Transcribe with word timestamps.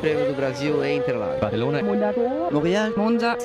Prêmio 0.00 0.26
do 0.26 0.34
Brasil 0.34 0.82
em 0.84 0.98
Interlagos. 0.98 1.40
Barcelona, 1.40 1.82
Monaco, 1.82 2.20
Montreal, 2.50 2.90
Monza, 2.96 3.36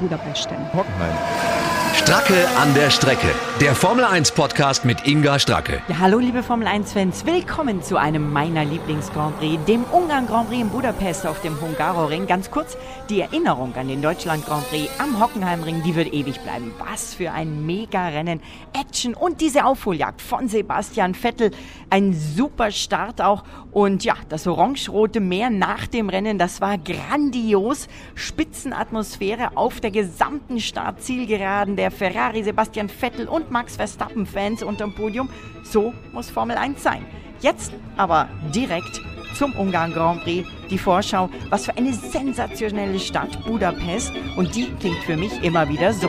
Budapest. 0.00 0.48
Hockenheim. 0.74 1.83
Stracke 1.94 2.46
an 2.58 2.74
der 2.74 2.90
Strecke. 2.90 3.28
Der 3.60 3.74
Formel 3.74 4.04
1 4.04 4.32
Podcast 4.32 4.84
mit 4.84 5.06
Inga 5.06 5.38
Stracke. 5.38 5.80
Ja, 5.88 6.00
hallo 6.00 6.18
liebe 6.18 6.42
Formel 6.42 6.66
1-Fans, 6.66 7.24
willkommen 7.24 7.82
zu 7.82 7.96
einem 7.96 8.32
meiner 8.32 8.64
Lieblings-Grand 8.64 9.38
Prix, 9.38 9.64
dem 9.66 9.84
Ungarn 9.84 10.26
Grand 10.26 10.48
Prix 10.48 10.60
in 10.60 10.68
Budapest 10.70 11.24
auf 11.24 11.40
dem 11.40 11.58
Hungaroring. 11.60 12.26
Ganz 12.26 12.50
kurz, 12.50 12.76
die 13.08 13.20
Erinnerung 13.20 13.74
an 13.76 13.86
den 13.88 14.02
Deutschland 14.02 14.44
Grand 14.44 14.68
Prix 14.68 14.90
am 14.98 15.22
Hockenheimring, 15.22 15.82
die 15.84 15.94
wird 15.94 16.12
ewig 16.12 16.40
bleiben. 16.40 16.74
Was 16.78 17.14
für 17.14 17.30
ein 17.30 17.64
Mega-Rennen, 17.64 18.40
Action 18.72 19.14
und 19.14 19.40
diese 19.40 19.64
Aufholjagd 19.64 20.20
von 20.20 20.48
Sebastian 20.48 21.14
Vettel. 21.14 21.52
Ein 21.90 22.12
super 22.12 22.72
Start 22.72 23.22
auch 23.22 23.44
und 23.70 24.04
ja, 24.04 24.14
das 24.28 24.46
orange-rote 24.46 25.20
Meer 25.20 25.50
nach 25.50 25.86
dem 25.86 26.08
Rennen, 26.08 26.38
das 26.38 26.60
war 26.60 26.76
grandios. 26.76 27.88
Spitzenatmosphäre 28.14 29.56
auf 29.56 29.80
der 29.80 29.90
gesamten 29.92 30.60
Startzielgeraden 30.60 31.76
der 31.76 31.83
Ferrari, 31.90 32.42
Sebastian 32.42 32.88
Vettel 32.88 33.28
und 33.28 33.50
Max 33.50 33.76
Verstappen-Fans 33.76 34.62
unterm 34.62 34.94
Podium. 34.94 35.28
So 35.62 35.92
muss 36.12 36.30
Formel 36.30 36.56
1 36.56 36.82
sein. 36.82 37.04
Jetzt 37.40 37.72
aber 37.96 38.28
direkt 38.54 39.00
zum 39.34 39.52
Ungarn 39.56 39.92
Grand 39.92 40.22
Prix. 40.22 40.48
Die 40.70 40.78
Vorschau, 40.78 41.28
was 41.50 41.66
für 41.66 41.76
eine 41.76 41.92
sensationelle 41.92 42.98
Stadt 42.98 43.44
Budapest. 43.44 44.12
Und 44.36 44.54
die 44.54 44.70
klingt 44.80 45.02
für 45.04 45.16
mich 45.16 45.42
immer 45.42 45.68
wieder 45.68 45.92
so. 45.92 46.08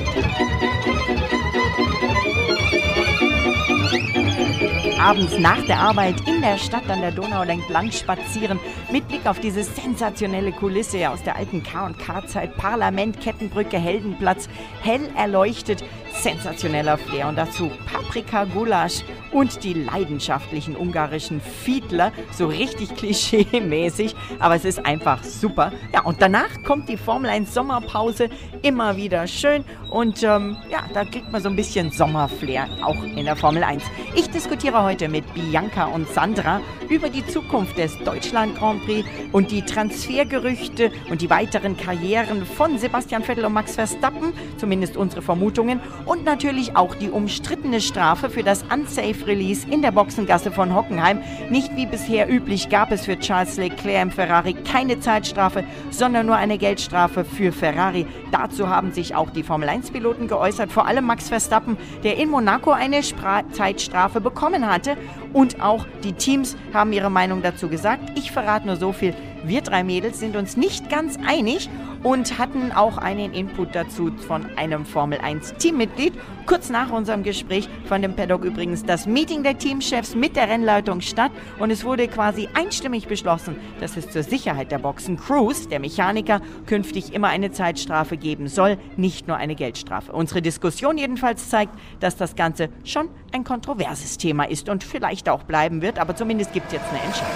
Abends 5.05 5.37
nach 5.37 5.63
der 5.67 5.77
Arbeit 5.77 6.27
in 6.27 6.41
der 6.41 6.57
Stadt 6.57 6.89
an 6.89 7.01
der 7.01 7.11
Donau 7.11 7.43
entlang 7.43 7.91
spazieren, 7.91 8.59
mit 8.91 9.07
Blick 9.07 9.27
auf 9.27 9.39
diese 9.39 9.63
sensationelle 9.63 10.51
Kulisse 10.51 11.07
aus 11.11 11.21
der 11.21 11.35
alten 11.35 11.62
K&K-Zeit, 11.62 12.57
Parlament, 12.57 13.21
Kettenbrücke, 13.21 13.77
Heldenplatz, 13.77 14.49
hell 14.81 15.07
erleuchtet, 15.15 15.84
sensationeller 16.21 16.98
Flair 16.98 17.27
und 17.27 17.38
dazu 17.38 17.71
Paprika, 17.85 18.46
Gulasch 18.46 19.04
und 19.32 19.63
die 19.63 19.74
leidenschaftlichen 19.74 20.76
ungarischen 20.76 21.41
Fiedler, 21.41 22.12
so 22.32 22.48
richtig 22.48 22.96
klischee-mäßig, 22.96 24.16
aber 24.40 24.55
es 24.55 24.66
ist 24.66 24.86
einfach 24.86 25.24
super. 25.24 25.71
Ja, 25.93 26.02
und 26.02 26.21
danach 26.21 26.63
kommt 26.63 26.90
die 26.90 26.98
Formel 26.98 27.30
1 27.30 27.54
Sommerpause, 27.54 28.30
immer 28.62 28.96
wieder 28.96 29.27
schön 29.27 29.63
und 29.90 30.24
ähm, 30.24 30.58
ja, 30.70 30.86
da 30.93 31.04
kriegt 31.04 31.32
man 31.32 31.41
so 31.41 31.49
ein 31.49 31.55
bisschen 31.55 31.91
Sommerflair 31.91 32.68
auch 32.82 33.02
in 33.04 33.26
der 33.26 33.36
Formel 33.36 33.63
1. 33.63 33.84
Ich 34.16 34.30
diskutiere 34.30 34.84
heute 34.84 35.10
mit 35.10 35.26
Bianca 35.34 35.86
und 35.86 36.08
Sandra 36.10 36.62
über 36.90 37.10
die 37.10 37.26
Zukunft 37.27 37.77
des 37.77 37.98
Deutschland 37.99 38.58
Grand 38.58 38.84
Prix 38.86 39.08
und 39.32 39.52
die 39.52 39.62
Transfergerüchte 39.63 40.91
und 41.10 41.21
die 41.21 41.30
weiteren 41.30 41.77
Karrieren 41.77 42.46
von 42.46 42.77
Sebastian 42.77 43.24
Vettel 43.24 43.46
und 43.46 43.54
Max 43.54 43.76
Verstappen, 43.76 44.34
zumindest 44.58 44.98
unsere 44.98 45.21
Vermutungen, 45.21 45.80
und 46.05 46.25
natürlich 46.25 46.75
auch 46.75 46.95
die 46.95 47.09
umstrittene 47.09 47.81
Strafe 47.81 48.29
für 48.29 48.43
das 48.43 48.63
Unsafe 48.63 49.27
Release 49.27 49.67
in 49.70 49.81
der 49.81 49.91
Boxengasse 49.91 50.51
von 50.51 50.75
Hockenheim. 50.75 51.20
Nicht 51.49 51.75
wie 51.75 51.85
bisher 51.85 52.29
üblich 52.29 52.70
gab 52.70 52.91
es 52.91 53.05
für 53.05 53.20
Charles 53.20 53.57
Leclerc 53.57 54.03
im 54.03 54.12
Ferrari 54.12 54.53
keine 54.53 54.99
Zeitstrafe, 54.99 55.63
sondern 55.89 56.25
nur 56.25 56.35
eine 56.35 56.57
Geldstrafe 56.57 57.25
für 57.25 57.51
Ferrari. 57.51 58.05
Dazu 58.31 58.70
haben 58.70 58.91
sich 58.91 59.15
auch 59.15 59.29
die 59.29 59.43
Formel 59.43 59.70
1 59.70 59.91
Piloten 59.91 60.27
geäußert, 60.27 60.71
vor 60.71 60.87
allem 60.87 61.05
Max 61.05 61.29
Verstappen, 61.29 61.77
der 62.03 62.17
in 62.17 62.29
Monaco 62.29 62.71
eine 62.71 63.03
Spra 63.03 63.43
Zeitstrafe 63.51 64.22
bekommen 64.22 64.67
hatte. 64.67 64.97
Und 65.34 65.62
auch 65.62 65.85
die 66.03 66.13
Teams 66.13 66.56
haben 66.73 66.94
ihre 66.94 67.09
Meinung 67.09 67.41
dazu 67.41 67.67
gesagt. 67.67 68.17
Ich 68.17 68.31
verrate 68.31 68.67
nur 68.67 68.78
so 68.78 68.94
viel. 68.94 69.13
Wir 69.44 69.62
drei 69.62 69.84
Mädels 69.84 70.19
sind 70.19 70.35
uns 70.35 70.57
nicht 70.57 70.90
ganz 70.90 71.17
einig 71.28 71.69
und 72.06 72.38
hatten 72.38 72.72
auch 72.72 73.00
einen 73.00 73.34
Input 73.34 73.73
dazu 73.73 74.11
von 74.28 74.45
einem 74.57 74.85
Formel 74.85 75.17
1 75.17 75.56
Teammitglied. 75.56 76.13
Kurz 76.46 76.69
nach 76.69 76.91
unserem 76.91 77.24
Gespräch 77.24 77.68
fand 77.85 78.06
im 78.06 78.16
Paddock 78.16 78.46
übrigens 78.46 78.85
das 78.85 79.07
Meeting 79.07 79.41
der 79.41 79.57
Teamchefs 79.57 80.13
mit 80.13 80.35
der 80.35 80.47
Rennleitung 80.47 81.02
statt 81.02 81.31
und 81.57 81.72
es 81.72 81.84
wurde 81.84 82.07
quasi 82.07 82.47
einstimmig 82.53 83.07
beschlossen, 83.07 83.56
dass 83.80 83.97
es 83.97 84.12
zur 84.12 84.22
Sicherheit 84.22 84.72
der 84.72 84.78
Boxen 84.78 85.18
Crews, 85.18 85.68
der 85.68 85.80
Mechaniker, 85.80 86.41
künftig 86.68 87.12
immer 87.12 87.30
eine 87.30 87.52
Zeitstrafe 87.52 88.18
geben 88.18 88.50
soll, 88.50 88.78
nicht 88.97 89.28
nur 89.28 89.38
eine 89.38 89.56
Geldstrafe. 89.56 90.12
Unsere 90.12 90.44
Diskussion 90.44 91.00
jedenfalls 91.00 91.50
zeigt, 91.50 91.74
dass 92.01 92.16
das 92.16 92.35
Ganze 92.35 92.69
schon 92.84 93.09
ein 93.34 93.44
kontroverses 93.44 94.19
Thema 94.19 94.44
ist 94.44 94.69
und 94.69 94.84
vielleicht 94.84 95.28
auch 95.28 95.41
bleiben 95.41 95.81
wird, 95.81 95.97
aber 95.97 96.16
zumindest 96.16 96.53
gibt 96.53 96.68
es 96.68 96.74
jetzt 96.74 96.90
eine 96.91 97.01
Entscheidung. 97.01 97.34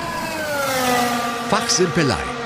Fachsimpelei. 1.49 2.38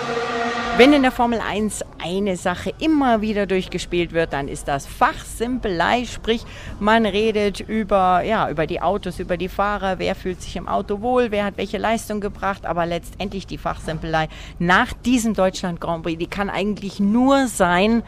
Wenn 0.75 0.91
in 0.91 1.03
der 1.03 1.11
Formel 1.11 1.39
1 1.39 1.83
eine 2.03 2.35
Sache 2.35 2.73
immer 2.79 3.21
wieder 3.21 3.45
durchgespielt 3.45 4.11
wird, 4.11 4.33
dann 4.33 4.47
ist 4.47 4.67
das 4.67 4.87
Fachsimpelei, 4.87 6.05
sprich 6.05 6.43
man 6.79 7.05
redet 7.05 7.59
über, 7.59 8.23
ja, 8.23 8.49
über 8.49 8.65
die 8.65 8.81
Autos, 8.81 9.19
über 9.19 9.37
die 9.37 9.49
Fahrer, 9.49 9.99
wer 9.99 10.15
fühlt 10.15 10.41
sich 10.41 10.55
im 10.55 10.67
Auto 10.67 11.01
wohl, 11.01 11.29
wer 11.29 11.45
hat 11.45 11.57
welche 11.57 11.77
Leistung 11.77 12.21
gebracht, 12.21 12.65
aber 12.65 12.87
letztendlich 12.87 13.45
die 13.45 13.59
Fachsimpelei 13.59 14.29
nach 14.57 14.93
diesem 14.93 15.35
Deutschland 15.35 15.79
Grand 15.79 16.01
Prix, 16.01 16.17
die 16.17 16.25
kann 16.25 16.49
eigentlich 16.49 16.99
nur 16.99 17.45
sein, 17.45 18.01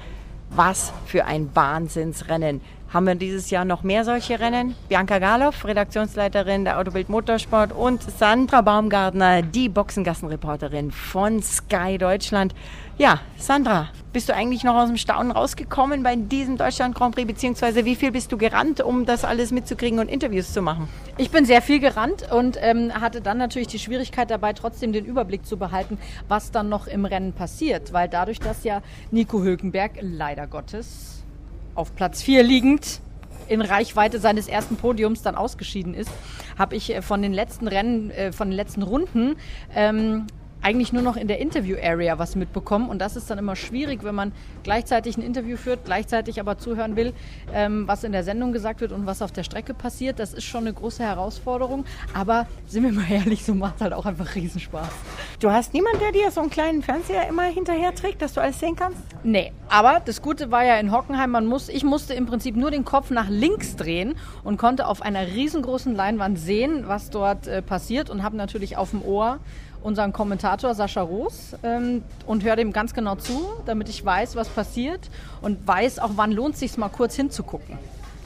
was 0.50 0.92
für 1.06 1.26
ein 1.26 1.56
Wahnsinnsrennen. 1.56 2.62
Haben 2.94 3.08
wir 3.08 3.16
dieses 3.16 3.50
Jahr 3.50 3.66
noch 3.66 3.84
mehr 3.84 4.06
solche 4.06 4.40
Rennen? 4.40 4.76
Bianca 4.88 5.20
Galoff, 5.20 5.66
Redaktionsleiterin 5.66 6.64
der 6.64 6.80
Autobild 6.80 7.10
Motorsport 7.10 7.74
und 7.74 8.02
Sandra 8.02 8.62
Baumgartner, 8.62 9.42
die 9.42 9.70
Boxengassenreporterin 9.70 10.92
von 10.92 11.42
Sky 11.42 11.98
Deutschland. 11.98 12.54
Ja, 12.98 13.20
Sandra, 13.38 13.90
bist 14.14 14.30
du 14.30 14.34
eigentlich 14.34 14.64
noch 14.64 14.76
aus 14.76 14.88
dem 14.88 14.96
Staunen 14.96 15.32
rausgekommen 15.32 16.04
bei 16.04 16.16
diesem 16.16 16.56
Deutschland 16.56 16.96
Grand 16.96 17.16
Prix, 17.16 17.28
beziehungsweise 17.28 17.84
wie 17.84 17.96
viel 17.96 18.14
bist 18.14 18.32
du 18.32 18.38
gerannt, 18.38 18.80
um 18.80 19.06
das 19.06 19.26
alles 19.26 19.52
mitzukriegen 19.52 20.00
und 20.00 20.08
Interviews 20.08 20.54
zu 20.54 20.62
machen? 20.62 20.88
Ich 21.18 21.32
bin 21.32 21.44
sehr 21.44 21.62
viel 21.62 21.80
gerannt 21.80 22.32
und 22.32 22.58
ähm, 22.62 22.94
hatte 22.94 23.20
dann 23.20 23.38
natürlich 23.38 23.68
die 23.68 23.80
Schwierigkeit 23.80 24.32
dabei, 24.32 24.54
trotzdem 24.54 24.94
den 24.94 25.04
Überblick 25.04 25.46
zu 25.46 25.58
behalten, 25.58 25.98
was 26.30 26.52
dann 26.52 26.70
noch 26.70 26.88
im 26.88 27.04
Rennen 27.04 27.34
passiert. 27.34 27.92
Weil 27.92 28.08
dadurch, 28.08 28.40
dass 28.40 28.64
ja 28.64 28.82
Nico 29.12 29.44
Hülkenberg 29.44 29.92
leider 30.00 30.48
Gottes 30.48 31.15
auf 31.76 31.96
Platz 31.96 32.22
4 32.22 32.44
liegend 32.44 33.02
in 33.48 33.62
Reichweite 33.62 34.20
seines 34.20 34.48
ersten 34.48 34.76
Podiums 34.76 35.22
dann 35.22 35.36
ausgeschieden 35.36 35.94
ist, 35.94 36.10
habe 36.58 36.76
ich 36.76 36.94
äh, 36.94 37.02
von 37.02 37.22
den 37.22 37.34
letzten 37.34 37.68
Rennen, 37.68 38.10
äh, 38.12 38.32
von 38.32 38.50
den 38.50 38.56
letzten 38.56 38.82
Runden 38.82 39.36
ähm, 39.76 40.26
eigentlich 40.66 40.92
nur 40.92 41.04
noch 41.04 41.16
in 41.16 41.28
der 41.28 41.40
Interview-Area 41.40 42.18
was 42.18 42.36
mitbekommen. 42.36 42.90
Und 42.90 42.98
das 42.98 43.16
ist 43.16 43.30
dann 43.30 43.38
immer 43.38 43.56
schwierig, 43.56 44.04
wenn 44.04 44.16
man 44.16 44.32
gleichzeitig 44.64 45.16
ein 45.16 45.22
Interview 45.22 45.58
führt, 45.58 45.86
gleichzeitig 45.86 46.40
aber 46.40 46.58
zuhören 46.58 46.96
will, 46.96 47.14
ähm, 47.54 47.88
was 47.88 48.04
in 48.04 48.12
der 48.12 48.24
Sendung 48.24 48.52
gesagt 48.52 48.82
wird 48.82 48.92
und 48.92 49.06
was 49.06 49.22
auf 49.22 49.32
der 49.32 49.44
Strecke 49.44 49.76
passiert. 49.76 50.18
Das 50.18 50.34
ist 50.34 50.44
schon 50.44 50.62
eine 50.62 50.74
große 50.74 51.04
Herausforderung. 51.04 51.86
Aber 52.16 52.48
sind 52.66 52.82
wir 52.84 52.92
mal 52.92 53.06
ehrlich, 53.12 53.46
so 53.46 53.54
macht 53.54 53.80
halt 53.80 53.94
auch 53.94 54.08
einfach 54.08 54.34
Riesenspaß. 54.34 54.90
Du 55.40 55.52
hast 55.52 55.76
niemanden, 55.76 56.00
der 56.00 56.12
dir 56.12 56.32
so 56.32 56.42
einen 56.42 56.50
kleinen 56.50 56.82
Fernseher 56.82 57.30
immer 57.30 57.44
hinterher 57.44 57.94
trägt, 57.94 58.24
dass 58.24 58.34
du 58.34 58.42
alles 58.42 58.60
sehen 58.60 58.76
kannst? 58.76 58.98
Nee, 59.24 59.52
aber 59.70 60.02
das 60.04 60.24
Gute 60.24 60.50
war 60.50 60.66
ja 60.66 60.78
in 60.78 60.92
Hockenheim, 60.92 61.30
man 61.30 61.46
muss, 61.46 61.70
ich 61.70 61.84
musste 61.84 62.16
im 62.16 62.26
Prinzip 62.26 62.56
nur 62.56 62.72
den 62.72 62.86
Kopf 62.86 63.12
nach 63.12 63.30
links 63.30 63.76
drehen 63.76 64.16
und 64.44 64.58
konnte 64.58 64.88
auf 64.88 65.04
einer 65.04 65.28
riesengroßen 65.28 65.94
Leinwand 65.94 66.40
sehen, 66.40 66.86
was 66.88 67.12
dort 67.12 67.46
äh, 67.46 67.62
passiert 67.62 68.10
und 68.10 68.24
habe 68.24 68.36
natürlich 68.36 68.78
auf 68.78 68.90
dem 68.90 69.04
Ohr 69.04 69.40
unseren 69.84 70.14
Kommentator 70.14 70.74
Sascha 70.74 71.02
Roos 71.02 71.56
ähm, 71.64 72.04
und 72.26 72.44
höre 72.44 72.56
dem 72.56 72.74
ganz 72.74 72.94
genau 72.94 73.16
zu, 73.16 73.46
damit 73.66 73.90
ich 73.90 74.04
weiß, 74.04 74.36
was 74.36 74.50
passiert 74.50 75.10
und 75.42 75.68
weiß 75.68 76.00
auch, 76.00 76.12
wann 76.16 76.32
lohnt 76.32 76.56
es 76.56 76.62
sich 76.62 76.78
mal 76.78 76.90
kurz 76.90 77.16
hinzugucken. 77.16 77.78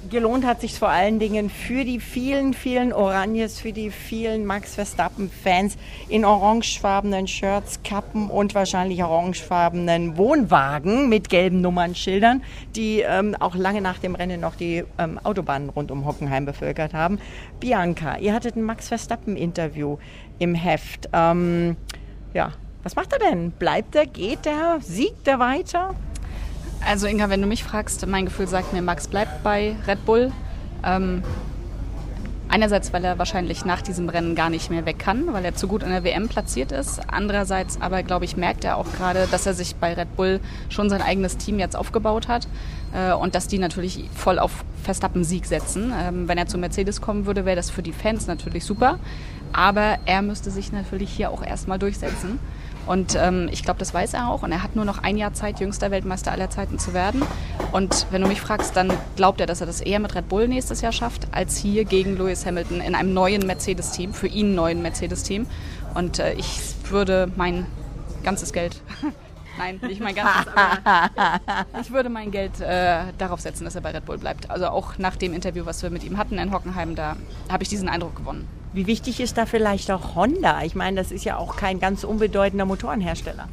Gelohnt 0.10 0.46
hat 0.46 0.62
sich 0.62 0.80
vor 0.80 0.88
allen 0.88 1.20
Dingen 1.20 1.50
für 1.50 1.84
die 1.84 2.00
vielen, 2.00 2.54
vielen 2.54 2.94
Oranjes, 2.94 3.60
für 3.60 3.74
die 3.74 3.92
vielen 3.92 4.46
Max 4.46 4.76
Verstappen-Fans 4.76 5.78
in 6.08 6.24
orangefarbenen 6.24 7.28
Shirts, 7.28 7.84
Kappen 7.84 8.30
und 8.30 8.56
wahrscheinlich 8.56 9.04
orangefarbenen 9.04 10.16
Wohnwagen 10.16 11.10
mit 11.10 11.28
gelben 11.28 11.60
Nummernschildern, 11.60 12.44
die 12.78 13.02
ähm, 13.02 13.36
auch 13.42 13.56
lange 13.56 13.82
nach 13.82 14.00
dem 14.00 14.16
Rennen 14.16 14.40
noch 14.40 14.56
die 14.56 14.86
ähm, 14.98 15.20
Autobahnen 15.22 15.68
rund 15.68 15.92
um 15.92 16.06
Hockenheim 16.06 16.46
bevölkert 16.46 16.94
haben. 16.94 17.20
Bianca, 17.60 18.18
ihr 18.20 18.34
hattet 18.34 18.56
ein 18.56 18.64
Max 18.64 18.88
Verstappen-Interview 18.88 19.98
im 20.40 20.56
Heft. 20.56 21.10
Ähm, 21.14 21.76
ja, 22.34 22.52
was 22.84 22.96
macht 22.96 23.14
er 23.14 23.20
denn? 23.20 23.52
Bleibt 23.52 23.96
er, 23.96 24.06
geht 24.06 24.46
er, 24.46 24.80
siegt 24.82 25.28
er 25.28 25.40
weiter? 25.40 25.96
Also 26.86 27.08
Inga, 27.08 27.30
wenn 27.30 27.42
du 27.42 27.48
mich 27.48 27.64
fragst, 27.64 28.06
mein 28.08 28.26
Gefühl 28.26 28.48
sagt 28.48 28.74
mir, 28.74 28.82
Max 28.82 29.08
bleibt 29.08 29.44
bei 29.44 29.76
Red 29.86 30.06
Bull. 30.06 30.32
Ähm, 30.84 31.24
einerseits, 32.50 32.92
weil 32.92 33.06
er 33.06 33.18
wahrscheinlich 33.18 33.64
nach 33.64 33.82
diesem 33.82 34.10
Rennen 34.10 34.36
gar 34.36 34.50
nicht 34.50 34.70
mehr 34.70 34.86
weg 34.86 35.00
kann, 35.00 35.32
weil 35.32 35.46
er 35.46 35.56
zu 35.56 35.68
gut 35.68 35.84
an 35.84 35.92
der 35.92 36.04
WM 36.04 36.28
platziert 36.28 36.72
ist. 36.72 37.02
Andererseits 37.08 37.80
aber, 37.80 38.04
glaube 38.04 38.26
ich, 38.26 38.36
merkt 38.36 38.64
er 38.64 38.78
auch 38.78 38.92
gerade, 38.94 39.28
dass 39.32 39.46
er 39.46 39.54
sich 39.54 39.76
bei 39.76 39.94
Red 39.94 40.16
Bull 40.16 40.40
schon 40.70 40.90
sein 40.90 41.02
eigenes 41.02 41.38
Team 41.38 41.60
jetzt 41.60 41.76
aufgebaut 41.76 42.28
hat. 42.28 42.48
äh, 42.94 43.14
und 43.14 43.36
dass 43.36 43.48
die 43.48 43.60
natürlich 43.60 44.10
voll 44.16 44.40
auf 44.40 44.64
Verstappen-Sieg 44.84 45.46
setzen. 45.46 45.94
Ähm, 45.96 46.28
wenn 46.28 46.38
er 46.38 46.48
zu 46.48 46.58
Mercedes 46.58 47.02
kommen 47.02 47.26
würde, 47.26 47.46
wäre 47.46 47.56
das 47.56 47.70
für 47.70 47.84
die 47.84 47.94
Fans 47.94 48.28
natürlich 48.28 48.66
super. 48.66 49.00
Aber 49.54 49.98
er 50.06 50.22
müsste 50.22 50.52
sich 50.52 50.72
natürlich 50.72 51.12
hier 51.12 51.32
auch 51.32 51.44
erstmal 51.44 51.80
durchsetzen. 51.80 52.40
Und 52.90 53.16
ähm, 53.16 53.50
ich 53.52 53.62
glaube, 53.62 53.78
das 53.78 53.94
weiß 53.94 54.16
er 54.16 54.32
auch. 54.32 54.42
Und 54.42 54.52
er 54.52 54.64
hat 54.64 54.76
nur 54.76 54.84
noch 54.84 54.98
ein 54.98 55.16
Jahr 55.16 55.32
Zeit, 55.32 55.60
jüngster 55.60 55.92
Weltmeister 55.92 56.32
aller 56.32 56.50
Zeiten 56.50 56.80
zu 56.80 56.96
werden. 56.96 57.22
Und 57.72 58.08
wenn 58.10 58.24
du 58.24 58.28
mich 58.28 58.42
fragst, 58.42 58.76
dann 58.76 58.92
glaubt 59.16 59.40
er, 59.40 59.46
dass 59.46 59.62
er 59.62 59.68
das 59.68 59.80
eher 59.80 60.00
mit 60.00 60.16
Red 60.16 60.28
Bull 60.28 60.48
nächstes 60.48 60.82
Jahr 60.82 60.92
schafft, 60.92 61.28
als 61.32 61.56
hier 61.56 61.86
gegen 61.86 62.18
Lewis 62.18 62.48
Hamilton 62.48 62.82
in 62.82 62.96
einem 62.96 63.14
neuen 63.14 63.46
Mercedes-Team, 63.46 64.16
für 64.16 64.26
ihn 64.26 64.56
neuen 64.56 64.82
Mercedes-Team. 64.82 65.46
Und 65.94 66.18
äh, 66.18 66.34
ich 66.34 66.60
würde 66.90 67.32
mein 67.36 67.68
ganzes 68.24 68.54
Geld 68.54 68.82
Nein, 69.60 69.80
nicht 69.84 70.02
mein 70.02 70.16
ganzes. 70.16 70.52
ich 71.82 71.92
würde 71.92 72.10
mein 72.10 72.32
Geld 72.32 72.60
äh, 72.60 73.04
darauf 73.20 73.40
setzen, 73.40 73.66
dass 73.66 73.76
er 73.76 73.82
bei 73.82 73.92
Red 73.92 74.06
Bull 74.06 74.18
bleibt. 74.18 74.50
Also 74.50 74.68
auch 74.68 74.98
nach 74.98 75.16
dem 75.16 75.34
Interview, 75.34 75.66
was 75.68 75.84
wir 75.84 75.92
mit 75.92 76.04
ihm 76.04 76.18
hatten 76.18 76.40
in 76.40 76.52
Hockenheim, 76.52 76.96
da 76.96 77.18
habe 77.52 77.62
ich 77.62 77.70
diesen 77.70 77.88
Eindruck 77.88 78.16
gewonnen. 78.16 78.48
Wie 78.72 78.86
wichtig 78.86 79.20
ist 79.20 79.38
da 79.38 79.46
vielleicht 79.46 79.90
auch 79.90 80.16
Honda? 80.16 80.62
Ich 80.64 80.76
meine, 80.76 80.98
das 80.98 81.12
ist 81.12 81.26
ja 81.26 81.38
auch 81.38 81.56
kein 81.56 81.80
ganz 81.80 82.04
unbedeutender 82.04 82.66
Motorenhersteller. 82.66 83.48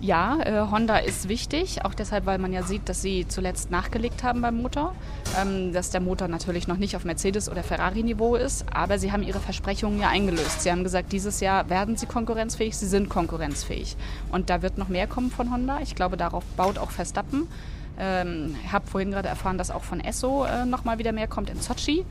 Ja, 0.00 0.38
äh, 0.40 0.70
Honda 0.70 0.98
ist 0.98 1.28
wichtig, 1.28 1.84
auch 1.84 1.92
deshalb, 1.92 2.24
weil 2.24 2.38
man 2.38 2.52
ja 2.52 2.62
sieht, 2.62 2.88
dass 2.88 3.02
sie 3.02 3.26
zuletzt 3.26 3.72
nachgelegt 3.72 4.22
haben 4.22 4.40
beim 4.40 4.62
Motor, 4.62 4.94
ähm, 5.36 5.72
dass 5.72 5.90
der 5.90 6.00
Motor 6.00 6.28
natürlich 6.28 6.68
noch 6.68 6.76
nicht 6.76 6.94
auf 6.94 7.04
Mercedes- 7.04 7.50
oder 7.50 7.64
Ferrari-Niveau 7.64 8.36
ist, 8.36 8.64
aber 8.72 9.00
sie 9.00 9.10
haben 9.10 9.24
ihre 9.24 9.40
Versprechungen 9.40 10.00
ja 10.00 10.08
eingelöst. 10.08 10.62
Sie 10.62 10.70
haben 10.70 10.84
gesagt, 10.84 11.10
dieses 11.10 11.40
Jahr 11.40 11.68
werden 11.68 11.96
sie 11.96 12.06
konkurrenzfähig, 12.06 12.76
sie 12.76 12.86
sind 12.86 13.08
konkurrenzfähig. 13.08 13.96
Und 14.30 14.50
da 14.50 14.62
wird 14.62 14.78
noch 14.78 14.88
mehr 14.88 15.08
kommen 15.08 15.32
von 15.32 15.52
Honda. 15.52 15.80
Ich 15.82 15.96
glaube, 15.96 16.16
darauf 16.16 16.44
baut 16.56 16.78
auch 16.78 16.92
Verstappen. 16.92 17.48
Ähm, 17.98 18.54
ich 18.64 18.72
habe 18.72 18.86
vorhin 18.86 19.10
gerade 19.10 19.28
erfahren, 19.28 19.58
dass 19.58 19.72
auch 19.72 19.82
von 19.82 19.98
Esso 19.98 20.44
äh, 20.44 20.64
noch 20.64 20.84
mal 20.84 20.98
wieder 20.98 21.10
mehr 21.10 21.26
kommt 21.26 21.50
in 21.50 21.60
Sochi. 21.60 22.06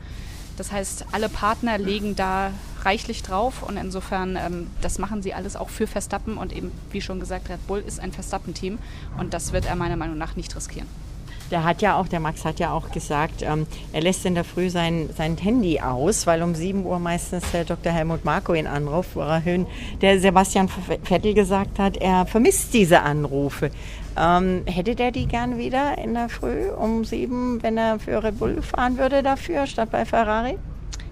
Das 0.58 0.72
heißt, 0.72 1.06
alle 1.12 1.28
Partner 1.28 1.78
legen 1.78 2.16
da 2.16 2.50
reichlich 2.82 3.22
drauf 3.22 3.62
und 3.62 3.76
insofern, 3.76 4.36
ähm, 4.36 4.66
das 4.82 4.98
machen 4.98 5.22
sie 5.22 5.32
alles 5.32 5.54
auch 5.54 5.68
für 5.68 5.86
Verstappen 5.86 6.36
und 6.36 6.52
eben, 6.52 6.72
wie 6.90 7.00
schon 7.00 7.20
gesagt, 7.20 7.48
Red 7.48 7.64
Bull 7.68 7.80
ist 7.80 8.00
ein 8.00 8.10
Verstappen-Team 8.10 8.78
und 9.18 9.34
das 9.34 9.52
wird 9.52 9.66
er 9.66 9.76
meiner 9.76 9.96
Meinung 9.96 10.18
nach 10.18 10.34
nicht 10.34 10.54
riskieren. 10.56 10.88
Der 11.50 11.64
hat 11.64 11.80
ja 11.80 11.98
auch, 11.98 12.08
der 12.08 12.20
Max 12.20 12.44
hat 12.44 12.60
ja 12.60 12.72
auch 12.72 12.90
gesagt, 12.90 13.42
ähm, 13.42 13.66
er 13.92 14.02
lässt 14.02 14.26
in 14.26 14.34
der 14.34 14.44
Früh 14.44 14.68
sein, 14.68 15.08
sein 15.16 15.36
Handy 15.36 15.80
aus, 15.80 16.26
weil 16.26 16.42
um 16.42 16.54
7 16.54 16.84
Uhr 16.84 16.98
meistens 16.98 17.50
der 17.52 17.64
Dr. 17.64 17.92
Helmut 17.92 18.24
Marko 18.24 18.54
ihn 18.54 18.66
anruft, 18.66 19.16
wo 19.16 19.20
er 19.20 19.42
der 20.00 20.20
Sebastian 20.20 20.68
Vettel 20.68 21.34
gesagt 21.34 21.78
hat, 21.78 21.96
er 21.96 22.26
vermisst 22.26 22.74
diese 22.74 23.00
Anrufe. 23.00 23.70
Ähm, 24.18 24.62
hätte 24.66 24.94
der 24.94 25.10
die 25.10 25.26
gern 25.26 25.58
wieder 25.58 25.96
in 25.98 26.14
der 26.14 26.28
Früh 26.28 26.70
um 26.70 27.04
7, 27.04 27.62
wenn 27.62 27.78
er 27.78 27.98
für 27.98 28.22
Red 28.22 28.38
Bull 28.38 28.62
fahren 28.62 28.98
würde 28.98 29.22
dafür, 29.22 29.66
statt 29.66 29.90
bei 29.90 30.04
Ferrari? 30.04 30.58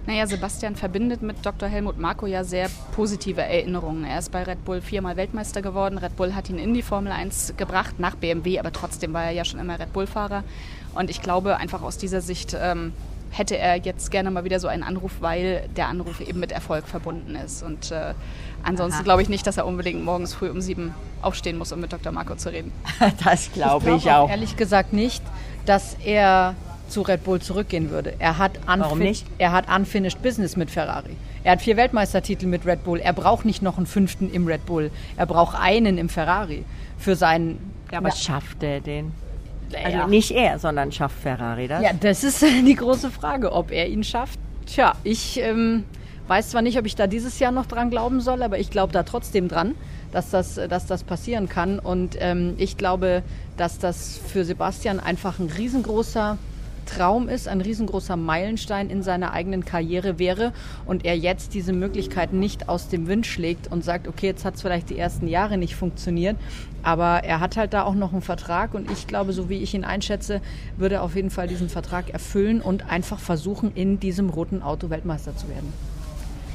Naja, 0.07 0.25
Sebastian 0.25 0.77
verbindet 0.77 1.21
mit 1.21 1.45
Dr. 1.45 1.67
Helmut 1.67 1.99
Marko 1.99 2.27
ja 2.27 2.45
sehr 2.45 2.69
positive 2.95 3.41
Erinnerungen. 3.41 4.05
Er 4.05 4.19
ist 4.19 4.31
bei 4.31 4.41
Red 4.41 4.63
Bull 4.63 4.79
viermal 4.79 5.17
Weltmeister 5.17 5.61
geworden. 5.61 5.97
Red 5.97 6.15
Bull 6.15 6.33
hat 6.33 6.49
ihn 6.49 6.57
in 6.57 6.73
die 6.73 6.81
Formel 6.81 7.11
1 7.11 7.55
gebracht, 7.57 7.99
nach 7.99 8.15
BMW, 8.15 8.57
aber 8.57 8.71
trotzdem 8.71 9.11
war 9.13 9.25
er 9.25 9.31
ja 9.31 9.43
schon 9.43 9.59
immer 9.59 9.77
Red 9.77 9.91
Bull-Fahrer. 9.91 10.45
Und 10.95 11.09
ich 11.09 11.21
glaube, 11.21 11.57
einfach 11.57 11.81
aus 11.81 11.97
dieser 11.97 12.21
Sicht 12.21 12.55
ähm, 12.57 12.93
hätte 13.31 13.57
er 13.57 13.75
jetzt 13.75 14.09
gerne 14.09 14.31
mal 14.31 14.45
wieder 14.45 14.61
so 14.61 14.69
einen 14.69 14.83
Anruf, 14.83 15.11
weil 15.19 15.67
der 15.75 15.89
Anruf 15.89 16.21
eben 16.21 16.39
mit 16.39 16.53
Erfolg 16.53 16.87
verbunden 16.87 17.35
ist. 17.35 17.61
Und 17.61 17.91
äh, 17.91 18.13
ansonsten 18.63 19.03
glaube 19.03 19.21
ich 19.21 19.27
nicht, 19.27 19.45
dass 19.45 19.57
er 19.57 19.65
unbedingt 19.65 20.05
morgens 20.05 20.33
früh 20.33 20.49
um 20.49 20.61
sieben 20.61 20.93
aufstehen 21.21 21.57
muss, 21.57 21.73
um 21.73 21.81
mit 21.81 21.91
Dr. 21.91 22.13
Marco 22.13 22.35
zu 22.35 22.49
reden. 22.49 22.71
Das 23.25 23.51
glaube 23.51 23.79
ich, 23.79 23.83
glaub 23.83 23.97
ich 23.97 24.11
auch. 24.11 24.29
Ehrlich 24.29 24.55
gesagt 24.55 24.93
nicht, 24.93 25.21
dass 25.65 25.97
er 26.05 26.55
zu 26.89 27.01
Red 27.01 27.23
Bull 27.23 27.41
zurückgehen 27.41 27.89
würde. 27.89 28.13
Er 28.19 28.37
hat, 28.37 28.59
Warum 28.65 28.99
nicht? 28.99 29.25
er 29.37 29.51
hat 29.51 29.65
unfinished 29.73 30.21
business 30.21 30.55
mit 30.55 30.71
Ferrari. 30.71 31.15
Er 31.43 31.53
hat 31.53 31.61
vier 31.61 31.77
Weltmeistertitel 31.77 32.47
mit 32.47 32.65
Red 32.65 32.83
Bull. 32.83 32.99
Er 32.99 33.13
braucht 33.13 33.45
nicht 33.45 33.61
noch 33.61 33.77
einen 33.77 33.85
fünften 33.85 34.31
im 34.31 34.47
Red 34.47 34.65
Bull. 34.65 34.91
Er 35.15 35.25
braucht 35.25 35.57
einen 35.59 35.97
im 35.97 36.09
Ferrari 36.09 36.65
für 36.97 37.15
seinen. 37.15 37.73
Ja, 37.91 37.99
aber 37.99 38.11
schafft 38.11 38.63
er 38.63 38.81
den? 38.81 39.13
Also 39.73 39.97
ja. 39.97 40.07
nicht 40.07 40.31
er, 40.31 40.59
sondern 40.59 40.91
schafft 40.91 41.19
Ferrari 41.19 41.67
das? 41.67 41.83
Ja, 41.83 41.91
das 41.93 42.23
ist 42.23 42.41
die 42.65 42.75
große 42.75 43.11
Frage, 43.11 43.51
ob 43.51 43.71
er 43.71 43.87
ihn 43.87 44.03
schafft. 44.03 44.39
Tja, 44.65 44.93
ich 45.03 45.39
ähm, 45.39 45.83
weiß 46.27 46.49
zwar 46.49 46.61
nicht, 46.61 46.77
ob 46.77 46.85
ich 46.85 46.95
da 46.95 47.07
dieses 47.07 47.39
Jahr 47.39 47.51
noch 47.51 47.65
dran 47.65 47.89
glauben 47.89 48.21
soll, 48.21 48.43
aber 48.43 48.59
ich 48.59 48.69
glaube 48.69 48.93
da 48.93 49.03
trotzdem 49.03 49.47
dran, 49.47 49.75
dass 50.11 50.29
das, 50.29 50.55
dass 50.55 50.85
das 50.85 51.03
passieren 51.03 51.49
kann. 51.49 51.79
Und 51.79 52.17
ähm, 52.19 52.55
ich 52.57 52.77
glaube, 52.77 53.23
dass 53.55 53.79
das 53.79 54.19
für 54.27 54.45
Sebastian 54.45 54.99
einfach 54.99 55.39
ein 55.39 55.49
riesengroßer 55.49 56.37
Traum 56.87 57.29
ist, 57.29 57.47
ein 57.47 57.61
riesengroßer 57.61 58.15
Meilenstein 58.15 58.89
in 58.89 59.03
seiner 59.03 59.33
eigenen 59.33 59.63
Karriere 59.63 60.17
wäre 60.17 60.53
und 60.85 61.05
er 61.05 61.15
jetzt 61.15 61.53
diese 61.53 61.73
Möglichkeit 61.73 62.33
nicht 62.33 62.69
aus 62.69 62.89
dem 62.89 63.07
Wind 63.07 63.27
schlägt 63.27 63.71
und 63.71 63.83
sagt, 63.83 64.07
okay, 64.07 64.27
jetzt 64.27 64.45
hat 64.45 64.55
es 64.55 64.61
vielleicht 64.63 64.89
die 64.89 64.97
ersten 64.97 65.27
Jahre 65.27 65.57
nicht 65.57 65.75
funktioniert, 65.75 66.37
aber 66.81 67.23
er 67.23 67.39
hat 67.39 67.57
halt 67.57 67.73
da 67.73 67.83
auch 67.83 67.93
noch 67.93 68.13
einen 68.13 68.21
Vertrag 68.21 68.73
und 68.73 68.89
ich 68.89 69.05
glaube, 69.05 69.33
so 69.33 69.49
wie 69.49 69.57
ich 69.57 69.73
ihn 69.73 69.83
einschätze, 69.83 70.41
würde 70.77 70.95
er 70.95 71.03
auf 71.03 71.15
jeden 71.15 71.29
Fall 71.29 71.47
diesen 71.47 71.69
Vertrag 71.69 72.09
erfüllen 72.09 72.61
und 72.61 72.89
einfach 72.89 73.19
versuchen, 73.19 73.71
in 73.75 73.99
diesem 73.99 74.29
roten 74.29 74.63
Auto 74.63 74.89
Weltmeister 74.89 75.35
zu 75.35 75.47
werden. 75.49 75.96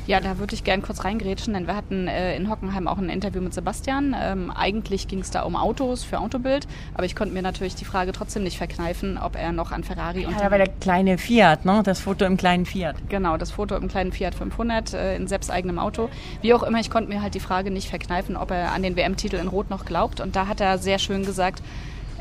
Ja, 0.07 0.21
da 0.21 0.39
würde 0.39 0.55
ich 0.55 0.65
gern 0.65 0.83
kurz 0.83 1.05
reingrätschen, 1.05 1.55
denn 1.55 1.69
wir 1.69 1.77
hatten 1.77 2.09
äh, 2.09 2.35
in 2.37 2.51
Hockenheim 2.51 2.89
auch 2.89 2.99
ein 2.99 3.09
Interview 3.09 3.41
mit 3.41 3.55
Sebastian. 3.55 4.17
Ähm, 4.21 4.51
eigentlich 4.51 5.07
ging 5.07 5.21
es 5.21 5.31
da 5.31 5.43
um 5.43 5.55
Autos 5.55 6.03
für 6.03 6.19
Autobild, 6.19 6.67
aber 6.95 7.05
ich 7.05 7.15
konnte 7.15 7.33
mir 7.33 7.43
natürlich 7.43 7.77
die 7.77 7.85
Frage 7.85 8.11
trotzdem 8.11 8.43
nicht 8.43 8.59
verkneifen, 8.59 9.17
ob 9.17 9.37
er 9.37 9.53
noch 9.53 9.71
an 9.71 9.85
Ferrari 9.85 10.27
und 10.27 10.33
Ja, 10.33 10.47
aber 10.47 10.59
der 10.59 10.69
kleine 10.69 11.19
Fiat, 11.19 11.65
ne? 11.65 11.83
Das 11.85 12.01
Foto 12.01 12.25
im 12.25 12.37
kleinen 12.37 12.67
Fiat. 12.67 12.97
Genau, 13.09 13.37
das 13.37 13.53
Foto 13.53 13.77
im 13.77 13.87
kleinen 13.87 14.11
Fiat 14.11 14.35
500 14.35 14.93
äh, 14.93 15.17
in 15.17 15.29
selbst 15.29 15.51
eigenem 15.51 15.79
Auto. 15.79 16.09
Wie 16.41 16.53
auch 16.53 16.65
immer, 16.65 16.81
ich 16.81 16.91
konnte 16.91 17.09
mir 17.09 17.23
halt 17.23 17.35
die 17.35 17.41
Frage 17.41 17.71
nicht 17.71 17.89
verkneifen, 17.89 18.37
ob 18.37 18.51
er 18.51 18.73
an 18.73 18.83
den 18.83 18.97
WM-Titel 18.97 19.37
in 19.37 19.47
Rot 19.47 19.71
noch 19.71 19.85
glaubt. 19.85 20.21
Und 20.21 20.35
da 20.35 20.49
hat 20.49 20.61
er 20.61 20.79
sehr 20.79 20.99
schön 20.99 21.25
gesagt, 21.25 21.63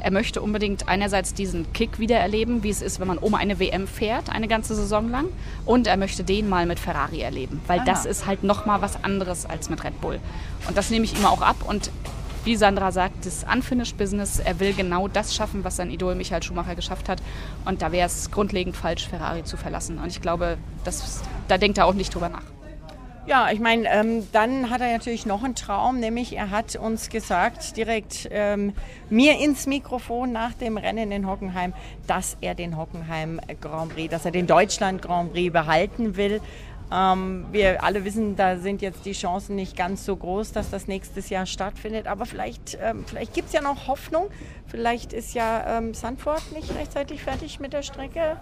er 0.02 0.12
möchte 0.12 0.42
unbedingt 0.42 0.88
einerseits 0.88 1.34
diesen 1.34 1.72
Kick 1.74 2.00
wiedererleben, 2.00 2.64
wie 2.64 2.70
es 2.70 2.82
ist, 2.82 3.00
wenn 3.00 3.08
man 3.08 3.18
um 3.18 3.36
eine 3.36 3.60
WM 3.60 3.88
fährt, 3.88 4.30
eine 4.30 4.48
ganze 4.48 4.76
Saison 4.76 5.10
lang. 5.10 5.26
Und 5.66 5.88
er 5.88 5.98
möchte 5.98 6.24
den 6.24 6.50
mal 6.50 6.66
mit 6.66 6.80
Ferrari 6.80 7.22
erleben, 7.22 7.62
weil 7.68 7.80
Ah. 7.80 7.86
das 7.86 8.06
ist 8.06 8.26
halt 8.26 8.44
nochmal 8.44 8.82
was 8.82 9.04
anderes 9.04 9.46
als 9.46 9.70
mit 9.70 9.84
Red 9.84 10.00
Bull. 10.02 10.20
Und 10.68 10.78
das 10.78 10.90
nehme 10.90 11.06
ich 11.06 11.18
ihm 11.18 11.26
auch 11.26 11.42
ab. 11.42 11.58
Und 11.68 11.92
wie 12.44 12.56
Sandra 12.56 12.92
sagt, 12.92 13.26
das 13.28 13.46
Unfinished 13.52 13.98
Business, 13.98 14.40
er 14.40 14.60
will 14.60 14.74
genau 14.74 15.08
das 15.08 15.36
schaffen, 15.36 15.64
was 15.64 15.76
sein 15.76 15.92
Idol 15.92 16.16
Michael 16.16 16.42
Schumacher 16.42 16.74
geschafft 16.76 17.08
hat. 17.08 17.22
Und 17.66 17.84
da 17.84 17.92
wäre 17.92 18.08
es 18.08 18.32
grundlegend 18.32 18.76
falsch, 18.76 19.08
Ferrari 19.08 19.44
zu 19.44 19.58
verlassen. 19.58 20.00
Und 20.00 20.08
ich 20.08 20.22
glaube, 20.22 20.58
das, 20.84 21.22
da 21.48 21.60
denkt 21.60 21.78
er 21.78 21.86
auch 21.86 21.94
nicht 21.94 22.14
drüber 22.16 22.30
nach. 22.30 22.42
Ja, 23.28 23.52
ich 23.52 23.60
meine, 23.60 23.88
ähm, 23.88 24.28
dann 24.32 24.72
hat 24.72 24.82
er 24.82 24.92
natürlich 24.92 25.28
noch 25.28 25.44
einen 25.44 25.54
Traum, 25.54 26.00
nämlich 26.00 26.36
er 26.36 26.50
hat 26.50 26.76
uns 26.76 27.10
gesagt, 27.10 27.78
direkt 27.78 28.28
ähm, 28.32 28.74
mir 29.12 29.38
ins 29.40 29.68
Mikrofon 29.68 30.32
nach 30.32 30.54
dem 30.54 30.76
Rennen 30.76 31.12
in 31.12 31.28
Hockenheim, 31.28 31.74
dass 32.08 32.36
er 32.42 32.56
den 32.56 32.78
Hockenheim 32.78 33.40
Grand 33.62 33.94
Prix, 33.94 34.10
dass 34.10 34.26
er 34.26 34.32
den 34.32 34.48
Deutschland 34.48 35.04
Grand 35.04 35.34
Prix 35.34 35.54
behalten 35.54 36.18
will. 36.18 36.42
Ähm, 36.92 37.46
wir 37.52 37.84
alle 37.84 38.04
wissen, 38.06 38.36
da 38.36 38.58
sind 38.58 38.82
jetzt 38.82 39.06
die 39.06 39.14
Chancen 39.14 39.56
nicht 39.56 39.78
ganz 39.78 40.04
so 40.04 40.16
groß, 40.16 40.52
dass 40.52 40.72
das 40.72 40.88
nächstes 40.88 41.30
Jahr 41.30 41.46
stattfindet. 41.46 42.08
Aber 42.08 42.26
vielleicht, 42.26 42.78
ähm, 42.82 43.06
vielleicht 43.06 43.36
gibt 43.36 43.48
es 43.48 43.54
ja 43.54 43.62
noch 43.62 43.88
Hoffnung. 43.88 44.30
Vielleicht 44.66 45.14
ist 45.14 45.36
ja 45.36 45.78
ähm, 45.78 45.94
Sandford 45.94 46.52
nicht 46.54 46.76
rechtzeitig 46.76 47.22
fertig 47.22 47.60
mit 47.60 47.72
der 47.72 47.84
Strecke. 47.84 48.38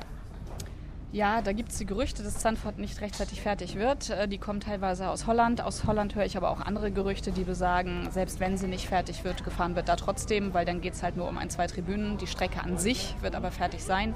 Ja, 1.12 1.42
da 1.42 1.54
gibt 1.54 1.72
es 1.72 1.80
die 1.80 1.88
Gerüchte, 1.88 2.22
dass 2.22 2.38
Zandvoort 2.38 2.78
nicht 2.78 3.02
rechtzeitig 3.02 3.42
fertig 3.42 3.76
wird. 3.76 4.12
Äh, 4.12 4.28
Die 4.28 4.38
kommen 4.38 4.60
teilweise 4.60 5.10
aus 5.10 5.26
Holland. 5.26 5.60
Aus 5.60 5.86
Holland 5.86 6.14
höre 6.14 6.26
ich 6.26 6.38
aber 6.38 6.52
auch 6.52 6.62
andere 6.62 6.92
Gerüchte, 6.92 7.32
die 7.32 7.44
besagen, 7.44 8.08
selbst 8.12 8.40
wenn 8.40 8.58
sie 8.58 8.68
nicht 8.68 8.88
fertig 8.88 9.24
wird, 9.24 9.44
gefahren 9.44 9.76
wird 9.76 9.90
da 9.90 9.96
trotzdem, 9.96 10.54
weil 10.54 10.66
dann 10.66 10.82
geht 10.82 10.94
es 10.94 11.02
halt 11.02 11.18
nur 11.18 11.28
um 11.28 11.40
ein, 11.40 11.50
zwei 11.50 11.66
Tribünen. 11.66 12.20
Die 12.20 12.28
Strecke 12.28 12.62
an 12.62 12.78
sich 12.78 13.16
wird 13.22 13.34
aber 13.34 13.50
fertig 13.50 13.84
sein. 13.84 14.14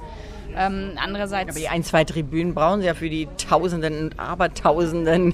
Ähm, 0.55 0.91
andererseits. 0.97 1.49
Aber 1.49 1.59
die 1.59 1.67
ein, 1.67 1.83
zwei 1.83 2.03
Tribünen 2.03 2.53
brauchen 2.53 2.81
sie 2.81 2.87
ja 2.87 2.93
für 2.93 3.09
die 3.09 3.27
Tausenden 3.37 3.99
und 3.99 4.19
Abertausenden. 4.19 5.33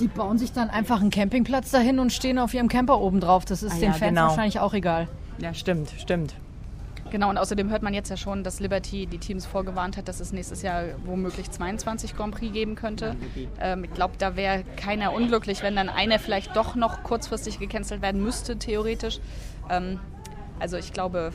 Die 0.00 0.08
bauen 0.08 0.38
sich 0.38 0.52
dann 0.52 0.70
einfach 0.70 1.02
einen 1.02 1.10
Campingplatz 1.10 1.70
dahin 1.70 1.98
und 1.98 2.14
stehen 2.14 2.38
auf 2.38 2.54
ihrem 2.54 2.68
Camper 2.68 2.98
oben 2.98 3.20
drauf. 3.20 3.44
Das 3.44 3.62
ist 3.62 3.74
Ah 3.74 3.76
den 3.76 3.84
ja, 3.84 3.92
Fans 3.92 4.08
genau. 4.08 4.28
wahrscheinlich 4.28 4.58
auch 4.58 4.72
egal. 4.72 5.06
Ja, 5.38 5.52
stimmt, 5.52 5.90
stimmt. 5.98 6.34
Genau, 7.12 7.28
und 7.28 7.36
außerdem 7.36 7.68
hört 7.68 7.82
man 7.82 7.92
jetzt 7.92 8.08
ja 8.08 8.16
schon, 8.16 8.42
dass 8.42 8.58
Liberty 8.58 9.04
die 9.04 9.18
Teams 9.18 9.44
vorgewarnt 9.44 9.98
hat, 9.98 10.08
dass 10.08 10.18
es 10.18 10.32
nächstes 10.32 10.62
Jahr 10.62 10.84
womöglich 11.04 11.50
22 11.50 12.16
Grand 12.16 12.34
Prix 12.34 12.54
geben 12.54 12.74
könnte. 12.74 13.16
Ähm, 13.60 13.84
ich 13.84 13.92
glaube, 13.92 14.14
da 14.16 14.34
wäre 14.34 14.64
keiner 14.78 15.12
unglücklich, 15.12 15.62
wenn 15.62 15.76
dann 15.76 15.90
einer 15.90 16.18
vielleicht 16.18 16.56
doch 16.56 16.74
noch 16.74 17.02
kurzfristig 17.02 17.58
gecancelt 17.58 18.00
werden 18.00 18.24
müsste, 18.24 18.56
theoretisch. 18.56 19.20
Ähm, 19.68 20.00
also 20.58 20.78
ich 20.78 20.94
glaube, 20.94 21.32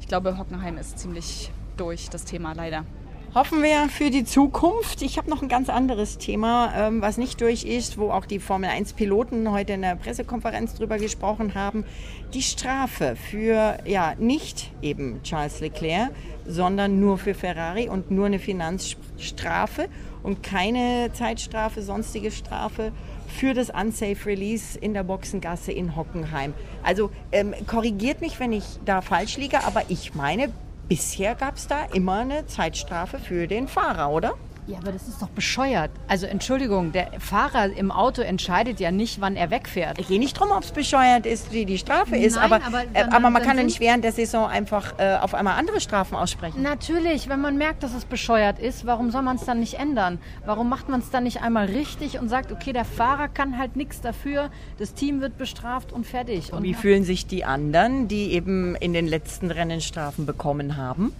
ich 0.00 0.08
glaube, 0.08 0.38
Hockenheim 0.38 0.78
ist 0.78 0.98
ziemlich 0.98 1.50
durch, 1.76 2.08
das 2.08 2.24
Thema 2.24 2.54
leider. 2.54 2.86
Hoffen 3.34 3.64
wir 3.64 3.88
für 3.88 4.10
die 4.10 4.22
Zukunft. 4.22 5.02
Ich 5.02 5.18
habe 5.18 5.28
noch 5.28 5.42
ein 5.42 5.48
ganz 5.48 5.68
anderes 5.68 6.18
Thema, 6.18 6.72
ähm, 6.76 7.02
was 7.02 7.16
nicht 7.16 7.40
durch 7.40 7.64
ist, 7.64 7.98
wo 7.98 8.12
auch 8.12 8.26
die 8.26 8.38
Formel 8.38 8.70
1 8.70 8.92
Piloten 8.92 9.50
heute 9.50 9.72
in 9.72 9.82
der 9.82 9.96
Pressekonferenz 9.96 10.74
drüber 10.74 10.98
gesprochen 10.98 11.56
haben. 11.56 11.84
Die 12.32 12.42
Strafe 12.42 13.16
für 13.16 13.78
ja 13.86 14.14
nicht 14.20 14.70
eben 14.82 15.20
Charles 15.24 15.58
Leclerc, 15.58 16.12
sondern 16.46 17.00
nur 17.00 17.18
für 17.18 17.34
Ferrari 17.34 17.88
und 17.88 18.12
nur 18.12 18.26
eine 18.26 18.38
Finanzstrafe 18.38 19.88
und 20.22 20.44
keine 20.44 21.10
Zeitstrafe, 21.12 21.82
sonstige 21.82 22.30
Strafe 22.30 22.92
für 23.26 23.52
das 23.52 23.68
Unsafe 23.68 24.26
Release 24.26 24.78
in 24.78 24.94
der 24.94 25.02
Boxengasse 25.02 25.72
in 25.72 25.96
Hockenheim. 25.96 26.54
Also 26.84 27.10
ähm, 27.32 27.52
korrigiert 27.66 28.20
mich, 28.20 28.38
wenn 28.38 28.52
ich 28.52 28.64
da 28.84 29.00
falsch 29.00 29.38
liege, 29.38 29.64
aber 29.64 29.82
ich 29.88 30.14
meine, 30.14 30.52
bisher 30.88 31.34
gab 31.34 31.56
es 31.56 31.66
da 31.66 31.84
immer 31.92 32.18
eine 32.18 32.46
Zeitstrafe 32.46 33.18
für 33.18 33.46
den 33.46 33.68
Fahrer, 33.68 34.10
oder? 34.10 34.34
Ja, 34.66 34.78
aber 34.78 34.92
das 34.92 35.08
ist 35.08 35.20
doch 35.20 35.28
bescheuert. 35.28 35.90
Also 36.08 36.24
Entschuldigung, 36.26 36.90
der 36.92 37.10
Fahrer 37.18 37.66
im 37.76 37.90
Auto 37.90 38.22
entscheidet 38.22 38.80
ja 38.80 38.90
nicht, 38.90 39.20
wann 39.20 39.36
er 39.36 39.50
wegfährt. 39.50 39.98
Ich 39.98 40.08
gehe 40.08 40.18
nicht 40.18 40.40
drum, 40.40 40.48
ob 40.52 40.62
es 40.64 40.72
bescheuert 40.72 41.26
ist, 41.26 41.52
wie 41.52 41.66
die 41.66 41.76
Strafe 41.76 42.12
Nein, 42.12 42.22
ist, 42.22 42.38
aber, 42.38 42.64
aber 42.64 42.82
äh, 42.82 42.86
dann- 42.94 43.12
aber 43.12 43.28
man 43.28 43.42
kann 43.42 43.58
ja 43.58 43.62
nicht 43.62 43.80
während 43.80 44.04
der 44.04 44.12
Saison 44.12 44.46
einfach 44.46 44.98
äh, 44.98 45.16
auf 45.20 45.34
einmal 45.34 45.58
andere 45.58 45.80
Strafen 45.80 46.14
aussprechen. 46.14 46.62
Natürlich, 46.62 47.28
wenn 47.28 47.42
man 47.42 47.58
merkt, 47.58 47.82
dass 47.82 47.92
es 47.92 48.06
bescheuert 48.06 48.58
ist, 48.58 48.86
warum 48.86 49.10
soll 49.10 49.22
man 49.22 49.36
es 49.36 49.44
dann 49.44 49.60
nicht 49.60 49.74
ändern? 49.74 50.18
Warum 50.46 50.70
macht 50.70 50.88
man 50.88 51.00
es 51.00 51.10
dann 51.10 51.24
nicht 51.24 51.42
einmal 51.42 51.66
richtig 51.66 52.18
und 52.18 52.30
sagt, 52.30 52.50
okay, 52.50 52.72
der 52.72 52.86
Fahrer 52.86 53.28
kann 53.28 53.58
halt 53.58 53.76
nichts 53.76 54.00
dafür, 54.00 54.50
das 54.78 54.94
Team 54.94 55.20
wird 55.20 55.36
bestraft 55.36 55.92
und 55.92 56.06
fertig. 56.06 56.52
Und 56.54 56.62
wie 56.62 56.72
fühlen 56.74 57.04
sich 57.04 57.26
die 57.26 57.44
anderen, 57.44 58.08
die 58.08 58.32
eben 58.32 58.76
in 58.76 58.94
den 58.94 59.06
letzten 59.06 59.50
Rennen 59.50 59.82
Strafen 59.82 60.24
bekommen 60.24 60.78
haben? 60.78 61.12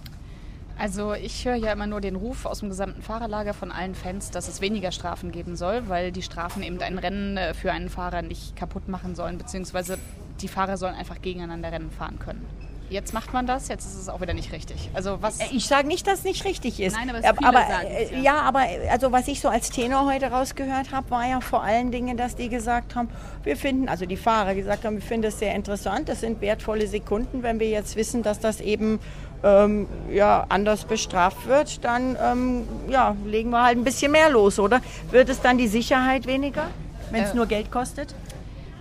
Also 0.77 1.13
ich 1.13 1.45
höre 1.45 1.55
ja 1.55 1.71
immer 1.71 1.87
nur 1.87 2.01
den 2.01 2.15
Ruf 2.15 2.45
aus 2.45 2.59
dem 2.59 2.69
gesamten 2.69 3.01
Fahrerlager 3.01 3.53
von 3.53 3.71
allen 3.71 3.95
Fans, 3.95 4.31
dass 4.31 4.49
es 4.49 4.59
weniger 4.59 4.91
Strafen 4.91 5.31
geben 5.31 5.55
soll, 5.55 5.87
weil 5.87 6.11
die 6.11 6.21
Strafen 6.21 6.63
eben 6.63 6.81
ein 6.81 6.99
Rennen 6.99 7.37
äh, 7.37 7.53
für 7.53 7.71
einen 7.71 7.89
Fahrer 7.89 8.21
nicht 8.21 8.55
kaputt 8.55 8.89
machen 8.89 9.15
sollen, 9.15 9.37
beziehungsweise 9.37 9.97
die 10.41 10.49
Fahrer 10.49 10.77
sollen 10.77 10.95
einfach 10.95 11.21
gegeneinander 11.21 11.71
Rennen 11.71 11.91
fahren 11.91 12.19
können. 12.19 12.45
Jetzt 12.89 13.13
macht 13.13 13.33
man 13.33 13.47
das, 13.47 13.67
jetzt 13.67 13.85
ist 13.85 13.95
es 13.95 14.09
auch 14.09 14.21
wieder 14.21 14.33
nicht 14.33 14.51
richtig. 14.51 14.89
Also 14.93 15.17
was 15.21 15.39
Äh, 15.39 15.45
Ich 15.51 15.65
sage 15.65 15.87
nicht, 15.87 16.05
dass 16.05 16.19
es 16.19 16.23
nicht 16.23 16.45
richtig 16.45 16.79
ist. 16.79 16.95
Nein, 16.95 17.09
aber 17.09 17.19
es 17.19 17.25
aber, 17.25 17.59
sagen 17.67 17.87
es, 17.87 18.11
äh, 18.11 18.15
ja. 18.17 18.21
ja, 18.21 18.41
aber 18.41 18.61
äh, 18.69 18.89
also 18.89 19.11
was 19.11 19.27
ich 19.27 19.41
so 19.41 19.49
als 19.49 19.69
Tenor 19.71 20.05
heute 20.05 20.27
rausgehört 20.27 20.91
habe, 20.91 21.09
war 21.09 21.27
ja 21.27 21.41
vor 21.41 21.63
allen 21.63 21.91
Dingen, 21.91 22.15
dass 22.15 22.35
die 22.35 22.47
gesagt 22.49 22.95
haben, 22.95 23.09
wir 23.43 23.57
finden, 23.57 23.89
also 23.89 24.05
die 24.05 24.17
Fahrer 24.17 24.53
gesagt 24.53 24.85
haben, 24.85 24.95
wir 24.95 25.01
finden 25.01 25.23
das 25.23 25.39
sehr 25.39 25.55
interessant, 25.55 26.09
das 26.09 26.21
sind 26.21 26.41
wertvolle 26.41 26.87
Sekunden, 26.87 27.41
wenn 27.43 27.59
wir 27.59 27.69
jetzt 27.69 27.95
wissen, 27.95 28.21
dass 28.21 28.39
das 28.39 28.61
eben 28.61 28.99
ähm, 29.43 29.87
ja, 30.11 30.45
anders 30.49 30.85
bestraft 30.85 31.47
wird, 31.47 31.83
dann 31.83 32.17
ähm, 32.21 32.67
ja, 32.89 33.15
legen 33.25 33.49
wir 33.49 33.63
halt 33.63 33.77
ein 33.77 33.83
bisschen 33.83 34.11
mehr 34.11 34.29
los, 34.29 34.59
oder? 34.59 34.81
Wird 35.11 35.29
es 35.29 35.41
dann 35.41 35.57
die 35.57 35.67
Sicherheit 35.67 36.25
weniger, 36.27 36.67
wenn 37.11 37.23
es 37.23 37.31
Äh, 37.31 37.35
nur 37.35 37.45
Geld 37.45 37.71
kostet? 37.71 38.13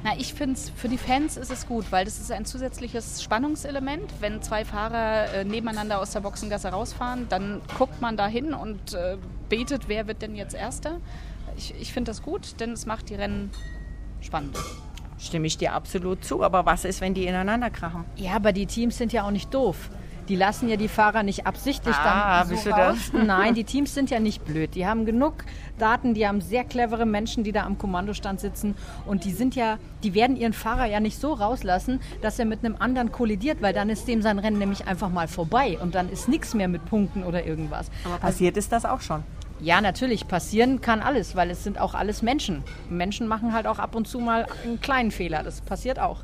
Na, 0.05 0.13
ich 0.19 0.35
finde 0.35 0.53
es, 0.53 0.69
für 0.69 0.89
die 0.89 0.99
Fans 0.99 1.39
ist 1.39 1.51
es 1.51 1.67
gut, 1.67 1.91
weil 1.91 2.05
das 2.05 2.21
ist 2.21 2.31
ein 2.31 2.45
zusätzliches 2.45 3.23
Spannungselement. 3.23 4.13
Wenn 4.21 4.43
zwei 4.43 4.67
Fahrer 4.67 5.33
äh, 5.33 5.45
nebeneinander 5.45 5.99
aus 5.99 6.11
der 6.11 6.21
Boxengasse 6.21 6.69
rausfahren, 6.69 7.27
dann 7.31 7.63
guckt 7.79 8.03
man 8.03 8.19
da 8.19 8.27
hin 8.27 8.53
und 8.53 8.93
äh, 8.93 9.17
betet, 9.49 9.89
wer 9.89 10.07
wird 10.07 10.21
denn 10.21 10.35
jetzt 10.35 10.55
Erster. 10.55 11.01
Ich, 11.57 11.75
ich 11.81 11.95
finde 11.95 12.11
das 12.11 12.21
gut, 12.21 12.61
denn 12.61 12.73
es 12.73 12.85
macht 12.85 13.09
die 13.09 13.15
Rennen 13.15 13.51
spannend. 14.21 14.59
Stimme 15.19 15.47
ich 15.47 15.57
dir 15.57 15.73
absolut 15.73 16.23
zu, 16.23 16.43
aber 16.43 16.67
was 16.67 16.85
ist, 16.85 17.01
wenn 17.01 17.15
die 17.15 17.27
ineinander 17.27 17.71
krachen? 17.71 18.05
Ja, 18.17 18.33
aber 18.33 18.53
die 18.53 18.67
Teams 18.67 18.99
sind 18.99 19.11
ja 19.15 19.25
auch 19.25 19.31
nicht 19.31 19.55
doof. 19.55 19.89
Die 20.29 20.37
lassen 20.37 20.69
ja 20.69 20.77
die 20.77 20.89
Fahrer 20.89 21.23
nicht 21.23 21.47
absichtlich 21.47 21.95
Ah, 21.97 22.41
dann 22.41 22.49
bist 22.49 22.65
so 22.65 22.71
raus. 22.71 22.97
Nein, 23.13 23.55
die 23.55 23.65
Teams 23.65 23.95
sind 23.95 24.11
ja 24.11 24.21
nicht 24.21 24.45
blöd. 24.45 24.75
Die 24.75 24.87
haben 24.87 25.05
genug 25.05 25.45
Daten, 25.79 26.15
die 26.15 26.27
haben 26.27 26.41
sehr 26.41 26.65
clevere 26.65 27.05
Menschen, 27.07 27.45
die 27.45 27.53
da 27.53 27.65
am 27.65 27.79
Kommandostand 27.79 28.41
sitzen 28.41 28.75
und 29.07 29.25
die 29.25 29.33
sind 29.33 29.55
ja, 29.55 29.79
die 30.03 30.15
werden 30.15 30.37
ihren 30.37 30.53
Fahrer 30.53 30.87
ja 30.87 31.01
nicht 31.01 31.21
so 31.21 31.33
rauslassen, 31.33 32.01
dass 32.23 32.39
er 32.39 32.45
mit 32.45 32.65
einem 32.65 32.77
anderen 32.79 33.13
kollidiert, 33.13 33.61
weil 33.61 33.73
dann 33.73 33.91
ist 33.91 34.07
dem 34.09 34.23
sein 34.23 34.39
Rennen 34.39 34.59
nämlich 34.59 34.87
einfach 34.87 35.11
mal 35.11 35.29
vorbei 35.29 35.79
und 35.81 35.95
dann 35.95 36.09
ist 36.09 36.29
nichts 36.29 36.55
mehr 36.55 36.69
mit 36.69 36.85
Punkten 36.87 37.25
oder 37.25 37.45
irgendwas. 37.45 37.91
Aber 38.05 38.19
passiert 38.19 38.57
ist 38.57 38.73
das 38.73 38.85
auch 38.85 39.01
schon. 39.01 39.23
Ja, 39.61 39.81
natürlich, 39.81 40.27
passieren 40.27 40.81
kann 40.81 41.01
alles, 41.01 41.37
weil 41.37 41.49
es 41.51 41.63
sind 41.65 41.81
auch 41.81 41.95
alles 41.95 42.23
Menschen. 42.23 42.65
Menschen 42.91 43.27
machen 43.29 43.53
halt 43.53 43.67
auch 43.67 43.79
ab 43.79 43.95
und 43.95 44.07
zu 44.07 44.19
mal 44.19 44.47
einen 44.65 44.81
kleinen 44.81 45.11
Fehler, 45.11 45.43
das 45.43 45.61
passiert 45.61 45.99
auch. 45.99 46.23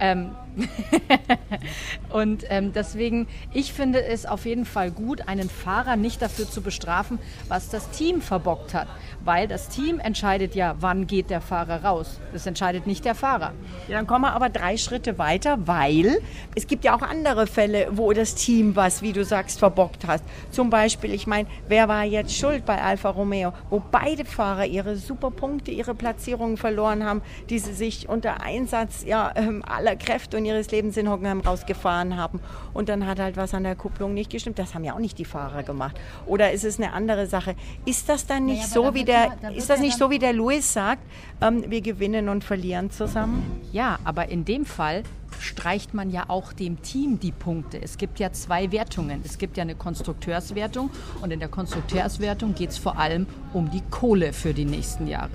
Ähm 0.00 0.30
und 2.10 2.44
ähm, 2.48 2.72
deswegen, 2.72 3.28
ich 3.52 3.72
finde 3.72 4.04
es 4.04 4.26
auf 4.26 4.46
jeden 4.46 4.64
Fall 4.64 4.90
gut, 4.90 5.28
einen 5.28 5.48
Fahrer 5.48 5.96
nicht 5.96 6.22
dafür 6.22 6.48
zu 6.48 6.60
bestrafen, 6.60 7.18
was 7.48 7.68
das 7.68 7.90
Team 7.90 8.20
verbockt 8.20 8.74
hat. 8.74 8.88
Weil 9.24 9.48
das 9.48 9.68
Team 9.68 10.00
entscheidet 10.00 10.54
ja, 10.54 10.76
wann 10.80 11.06
geht 11.06 11.30
der 11.30 11.40
Fahrer 11.40 11.84
raus. 11.84 12.20
Das 12.32 12.46
entscheidet 12.46 12.86
nicht 12.86 13.04
der 13.04 13.14
Fahrer. 13.14 13.52
Ja, 13.88 13.96
dann 13.96 14.06
kommen 14.06 14.24
wir 14.24 14.32
aber 14.32 14.48
drei 14.48 14.76
Schritte 14.76 15.18
weiter, 15.18 15.58
weil 15.66 16.20
es 16.54 16.66
gibt 16.66 16.84
ja 16.84 16.96
auch 16.96 17.02
andere 17.02 17.46
Fälle, 17.46 17.88
wo 17.92 18.12
das 18.12 18.34
Team 18.34 18.76
was, 18.76 19.02
wie 19.02 19.12
du 19.12 19.24
sagst, 19.24 19.58
verbockt 19.58 20.06
hat. 20.06 20.22
Zum 20.50 20.70
Beispiel, 20.70 21.12
ich 21.12 21.26
meine, 21.26 21.48
wer 21.68 21.88
war 21.88 22.04
jetzt 22.04 22.34
schuld 22.34 22.64
bei 22.64 22.80
Alfa 22.80 23.10
Romeo, 23.10 23.52
wo 23.68 23.82
beide 23.90 24.24
Fahrer 24.24 24.66
ihre 24.66 24.96
super 24.96 25.30
Punkte, 25.30 25.70
ihre 25.70 25.94
Platzierungen 25.94 26.56
verloren 26.56 27.04
haben, 27.04 27.22
die 27.50 27.58
sie 27.58 27.74
sich 27.74 28.08
unter 28.08 28.42
Einsatz 28.42 29.04
ja, 29.04 29.32
ähm, 29.36 29.62
aller 29.66 29.89
Kräfte 29.96 30.36
und 30.36 30.44
ihres 30.44 30.70
Lebens 30.70 30.96
in 30.96 31.08
Hockenheim 31.10 31.40
rausgefahren 31.40 32.16
haben. 32.16 32.40
Und 32.72 32.88
dann 32.88 33.06
hat 33.06 33.18
halt 33.18 33.36
was 33.36 33.54
an 33.54 33.64
der 33.64 33.74
Kupplung 33.76 34.14
nicht 34.14 34.30
gestimmt. 34.30 34.58
Das 34.58 34.74
haben 34.74 34.84
ja 34.84 34.94
auch 34.94 34.98
nicht 34.98 35.18
die 35.18 35.24
Fahrer 35.24 35.62
gemacht. 35.62 35.96
Oder 36.26 36.52
ist 36.52 36.64
es 36.64 36.78
eine 36.78 36.92
andere 36.92 37.26
Sache? 37.26 37.54
Ist 37.84 38.08
das 38.08 38.26
dann 38.26 38.46
nicht 38.46 38.62
Naja, 38.62 38.68
so, 38.74 38.82
da 38.84 38.94
wie 38.94 39.04
der, 39.04 39.14
ja- 39.24 39.36
da 39.42 39.48
ist 39.50 39.68
das 39.70 39.78
ja 39.78 39.84
nicht 39.84 39.98
so, 39.98 40.10
wie 40.10 40.18
der 40.18 40.32
Louis 40.32 40.72
sagt, 40.72 41.02
ähm, 41.40 41.64
wir 41.68 41.80
gewinnen 41.80 42.28
und 42.28 42.44
verlieren 42.44 42.90
zusammen? 42.90 43.60
Ja, 43.72 43.98
aber 44.04 44.28
in 44.28 44.44
dem 44.44 44.64
Fall 44.64 45.02
streicht 45.40 45.94
man 45.94 46.10
ja 46.10 46.24
auch 46.28 46.52
dem 46.52 46.82
Team 46.82 47.18
die 47.18 47.32
Punkte. 47.32 47.80
Es 47.82 47.98
gibt 47.98 48.18
ja 48.18 48.32
zwei 48.32 48.72
Wertungen. 48.72 49.20
Es 49.24 49.38
gibt 49.38 49.56
ja 49.56 49.62
eine 49.62 49.74
Konstrukteurswertung 49.74 50.90
und 51.22 51.32
in 51.32 51.40
der 51.40 51.48
Konstrukteurswertung 51.48 52.54
geht 52.54 52.70
es 52.70 52.78
vor 52.78 52.98
allem 52.98 53.26
um 53.52 53.70
die 53.70 53.82
Kohle 53.90 54.32
für 54.32 54.54
die 54.54 54.64
nächsten 54.64 55.06
Jahre. 55.06 55.30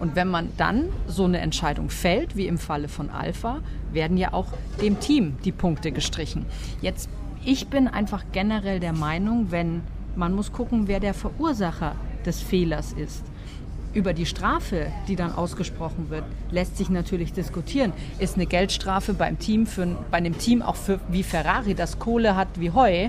Und 0.00 0.16
wenn 0.16 0.28
man 0.28 0.48
dann 0.56 0.88
so 1.06 1.24
eine 1.24 1.38
Entscheidung 1.38 1.90
fällt, 1.90 2.36
wie 2.36 2.46
im 2.46 2.58
Falle 2.58 2.88
von 2.88 3.10
Alpha, 3.10 3.60
werden 3.92 4.16
ja 4.16 4.32
auch 4.32 4.48
dem 4.80 5.00
Team 5.00 5.36
die 5.44 5.52
Punkte 5.52 5.92
gestrichen. 5.92 6.46
Jetzt, 6.80 7.08
ich 7.44 7.68
bin 7.68 7.88
einfach 7.88 8.24
generell 8.32 8.80
der 8.80 8.92
Meinung, 8.92 9.50
wenn 9.50 9.82
man 10.16 10.34
muss 10.34 10.52
gucken, 10.52 10.88
wer 10.88 11.00
der 11.00 11.14
Verursacher 11.14 11.94
des 12.24 12.40
Fehlers 12.40 12.92
ist. 12.92 13.24
Über 13.92 14.12
die 14.12 14.26
Strafe, 14.26 14.86
die 15.08 15.16
dann 15.16 15.34
ausgesprochen 15.34 16.10
wird, 16.10 16.24
lässt 16.50 16.76
sich 16.76 16.90
natürlich 16.90 17.32
diskutieren. 17.32 17.92
Ist 18.18 18.36
eine 18.36 18.46
Geldstrafe 18.46 19.14
beim 19.14 19.38
Team, 19.38 19.66
für, 19.66 19.86
bei 20.10 20.18
einem 20.18 20.38
Team 20.38 20.62
auch 20.62 20.76
für, 20.76 21.00
wie 21.08 21.22
Ferrari, 21.22 21.74
das 21.74 21.98
Kohle 21.98 22.36
hat 22.36 22.48
wie 22.56 22.70
Heu, 22.70 23.08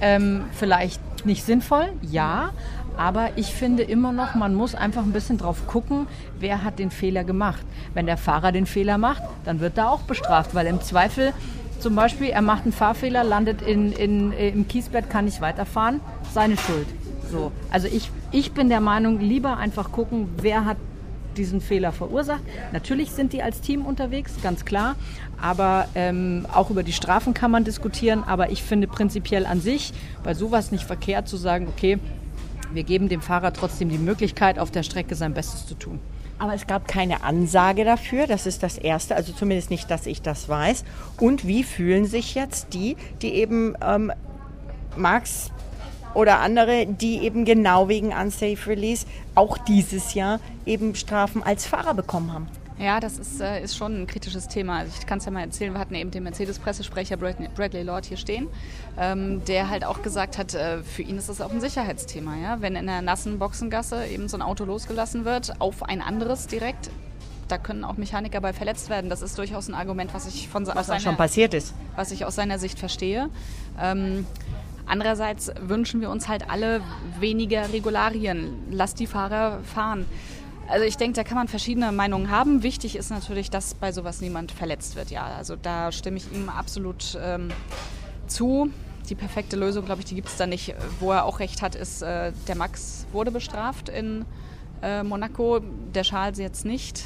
ähm, 0.00 0.44
vielleicht 0.52 1.00
nicht 1.26 1.44
sinnvoll? 1.44 1.88
Ja. 2.02 2.50
Aber 2.96 3.30
ich 3.36 3.48
finde 3.48 3.84
immer 3.84 4.12
noch, 4.12 4.34
man 4.34 4.54
muss 4.54 4.74
einfach 4.74 5.02
ein 5.02 5.12
bisschen 5.12 5.38
drauf 5.38 5.66
gucken, 5.68 6.08
wer 6.40 6.64
hat 6.64 6.80
den 6.80 6.90
Fehler 6.90 7.22
gemacht. 7.22 7.64
Wenn 7.94 8.06
der 8.06 8.16
Fahrer 8.16 8.50
den 8.50 8.66
Fehler 8.66 8.98
macht, 8.98 9.22
dann 9.44 9.60
wird 9.60 9.78
er 9.78 9.92
auch 9.92 10.00
bestraft, 10.00 10.54
weil 10.54 10.66
im 10.66 10.80
Zweifel 10.80 11.32
zum 11.80 11.94
Beispiel, 11.94 12.30
er 12.30 12.42
macht 12.42 12.64
einen 12.64 12.72
Fahrfehler, 12.72 13.22
landet 13.22 13.62
in, 13.62 13.92
in, 13.92 14.32
im 14.32 14.66
Kiesbett, 14.66 15.10
kann 15.10 15.26
nicht 15.26 15.40
weiterfahren, 15.40 16.00
seine 16.34 16.56
Schuld. 16.56 16.88
So. 17.30 17.52
Also 17.70 17.88
ich, 17.88 18.10
ich 18.32 18.52
bin 18.52 18.68
der 18.68 18.80
Meinung, 18.80 19.20
lieber 19.20 19.56
einfach 19.56 19.92
gucken, 19.92 20.28
wer 20.40 20.64
hat 20.64 20.76
diesen 21.36 21.60
Fehler 21.60 21.92
verursacht. 21.92 22.42
Natürlich 22.72 23.12
sind 23.12 23.32
die 23.32 23.42
als 23.42 23.60
Team 23.60 23.86
unterwegs, 23.86 24.32
ganz 24.42 24.64
klar. 24.64 24.96
Aber 25.40 25.86
ähm, 25.94 26.46
auch 26.52 26.70
über 26.70 26.82
die 26.82 26.92
Strafen 26.92 27.32
kann 27.32 27.50
man 27.50 27.64
diskutieren. 27.64 28.24
Aber 28.24 28.50
ich 28.50 28.62
finde 28.62 28.88
prinzipiell 28.88 29.46
an 29.46 29.60
sich 29.60 29.92
bei 30.24 30.34
sowas 30.34 30.72
nicht 30.72 30.84
verkehrt 30.84 31.28
zu 31.28 31.36
sagen, 31.36 31.68
okay, 31.68 31.98
wir 32.72 32.82
geben 32.82 33.08
dem 33.08 33.22
Fahrer 33.22 33.52
trotzdem 33.52 33.88
die 33.88 33.98
Möglichkeit, 33.98 34.58
auf 34.58 34.70
der 34.70 34.82
Strecke 34.82 35.14
sein 35.14 35.32
Bestes 35.32 35.66
zu 35.66 35.74
tun. 35.74 36.00
Aber 36.38 36.54
es 36.54 36.66
gab 36.66 36.86
keine 36.86 37.24
Ansage 37.24 37.84
dafür, 37.84 38.28
das 38.28 38.46
ist 38.46 38.62
das 38.62 38.78
Erste, 38.78 39.16
also 39.16 39.32
zumindest 39.32 39.70
nicht, 39.70 39.90
dass 39.90 40.06
ich 40.06 40.22
das 40.22 40.48
weiß. 40.48 40.84
Und 41.18 41.46
wie 41.46 41.64
fühlen 41.64 42.04
sich 42.04 42.34
jetzt 42.34 42.74
die, 42.74 42.96
die 43.22 43.34
eben 43.34 43.74
ähm, 43.82 44.12
Max 44.96 45.50
oder 46.14 46.40
andere, 46.40 46.86
die 46.86 47.18
eben 47.18 47.44
genau 47.44 47.88
wegen 47.88 48.08
Unsafe 48.08 48.70
Release 48.70 49.06
auch 49.34 49.58
dieses 49.58 50.14
Jahr 50.14 50.40
eben 50.66 50.94
Strafen 50.94 51.42
als 51.42 51.66
Fahrer 51.66 51.94
bekommen 51.94 52.32
haben? 52.32 52.48
Ja, 52.78 53.00
das 53.00 53.18
ist, 53.18 53.40
äh, 53.40 53.62
ist 53.62 53.76
schon 53.76 54.02
ein 54.02 54.06
kritisches 54.06 54.46
Thema. 54.46 54.78
Also 54.78 54.92
ich 55.00 55.06
kann 55.06 55.18
es 55.18 55.24
ja 55.24 55.32
mal 55.32 55.40
erzählen, 55.40 55.72
wir 55.72 55.80
hatten 55.80 55.96
eben 55.96 56.12
den 56.12 56.22
Mercedes-Pressesprecher 56.22 57.16
Bradley, 57.16 57.82
Lord 57.82 58.06
hier 58.06 58.16
stehen, 58.16 58.46
ähm, 58.96 59.44
der 59.46 59.68
halt 59.68 59.84
auch 59.84 60.02
gesagt 60.02 60.38
hat, 60.38 60.54
äh, 60.54 60.82
für 60.84 61.02
ihn 61.02 61.18
ist 61.18 61.28
das 61.28 61.40
auch 61.40 61.50
ein 61.50 61.60
Sicherheitsthema. 61.60 62.36
Ja? 62.36 62.60
Wenn 62.60 62.76
in 62.76 62.86
der 62.86 63.02
nassen 63.02 63.40
Boxengasse 63.40 64.06
eben 64.06 64.28
so 64.28 64.36
ein 64.36 64.42
Auto 64.42 64.64
losgelassen 64.64 65.24
wird, 65.24 65.60
auf 65.60 65.82
ein 65.82 66.00
anderes 66.00 66.46
direkt, 66.46 66.90
da 67.48 67.58
können 67.58 67.82
auch 67.82 67.96
Mechaniker 67.96 68.40
bei 68.40 68.52
verletzt 68.52 68.90
werden. 68.90 69.10
Das 69.10 69.22
ist 69.22 69.36
durchaus 69.38 69.68
ein 69.68 69.74
Argument, 69.74 70.14
was 70.14 70.28
ich 70.28 70.48
von 70.48 70.66
Was 70.66 70.76
aus 70.76 70.86
seiner, 70.86 71.00
schon 71.00 71.16
passiert 71.16 71.54
ist. 71.54 71.74
was 71.96 72.12
ich 72.12 72.24
aus 72.24 72.36
seiner 72.36 72.58
Sicht 72.58 72.78
verstehe. 72.78 73.28
Ähm, 73.80 74.26
Andererseits 74.88 75.52
wünschen 75.60 76.00
wir 76.00 76.10
uns 76.10 76.28
halt 76.28 76.50
alle 76.50 76.80
weniger 77.20 77.72
Regularien. 77.72 78.54
Lass 78.70 78.94
die 78.94 79.06
Fahrer 79.06 79.60
fahren. 79.62 80.06
Also 80.66 80.84
ich 80.84 80.96
denke, 80.96 81.16
da 81.16 81.24
kann 81.24 81.36
man 81.36 81.48
verschiedene 81.48 81.92
Meinungen 81.92 82.30
haben. 82.30 82.62
Wichtig 82.62 82.96
ist 82.96 83.10
natürlich, 83.10 83.50
dass 83.50 83.74
bei 83.74 83.92
sowas 83.92 84.20
niemand 84.20 84.50
verletzt 84.50 84.96
wird. 84.96 85.10
Ja, 85.10 85.26
also 85.26 85.56
da 85.56 85.92
stimme 85.92 86.16
ich 86.16 86.32
ihm 86.32 86.48
absolut 86.48 87.18
ähm, 87.22 87.48
zu. 88.26 88.70
Die 89.08 89.14
perfekte 89.14 89.56
Lösung, 89.56 89.84
glaube 89.86 90.00
ich, 90.00 90.06
die 90.06 90.14
gibt 90.14 90.28
es 90.28 90.36
da 90.36 90.46
nicht. 90.46 90.74
Wo 91.00 91.12
er 91.12 91.24
auch 91.24 91.40
recht 91.40 91.62
hat, 91.62 91.74
ist, 91.74 92.02
äh, 92.02 92.32
der 92.46 92.56
Max 92.56 93.06
wurde 93.12 93.30
bestraft 93.30 93.88
in 93.88 94.24
äh, 94.82 95.02
Monaco, 95.02 95.60
der 95.94 96.02
Charles 96.02 96.38
jetzt 96.38 96.64
nicht. 96.64 97.04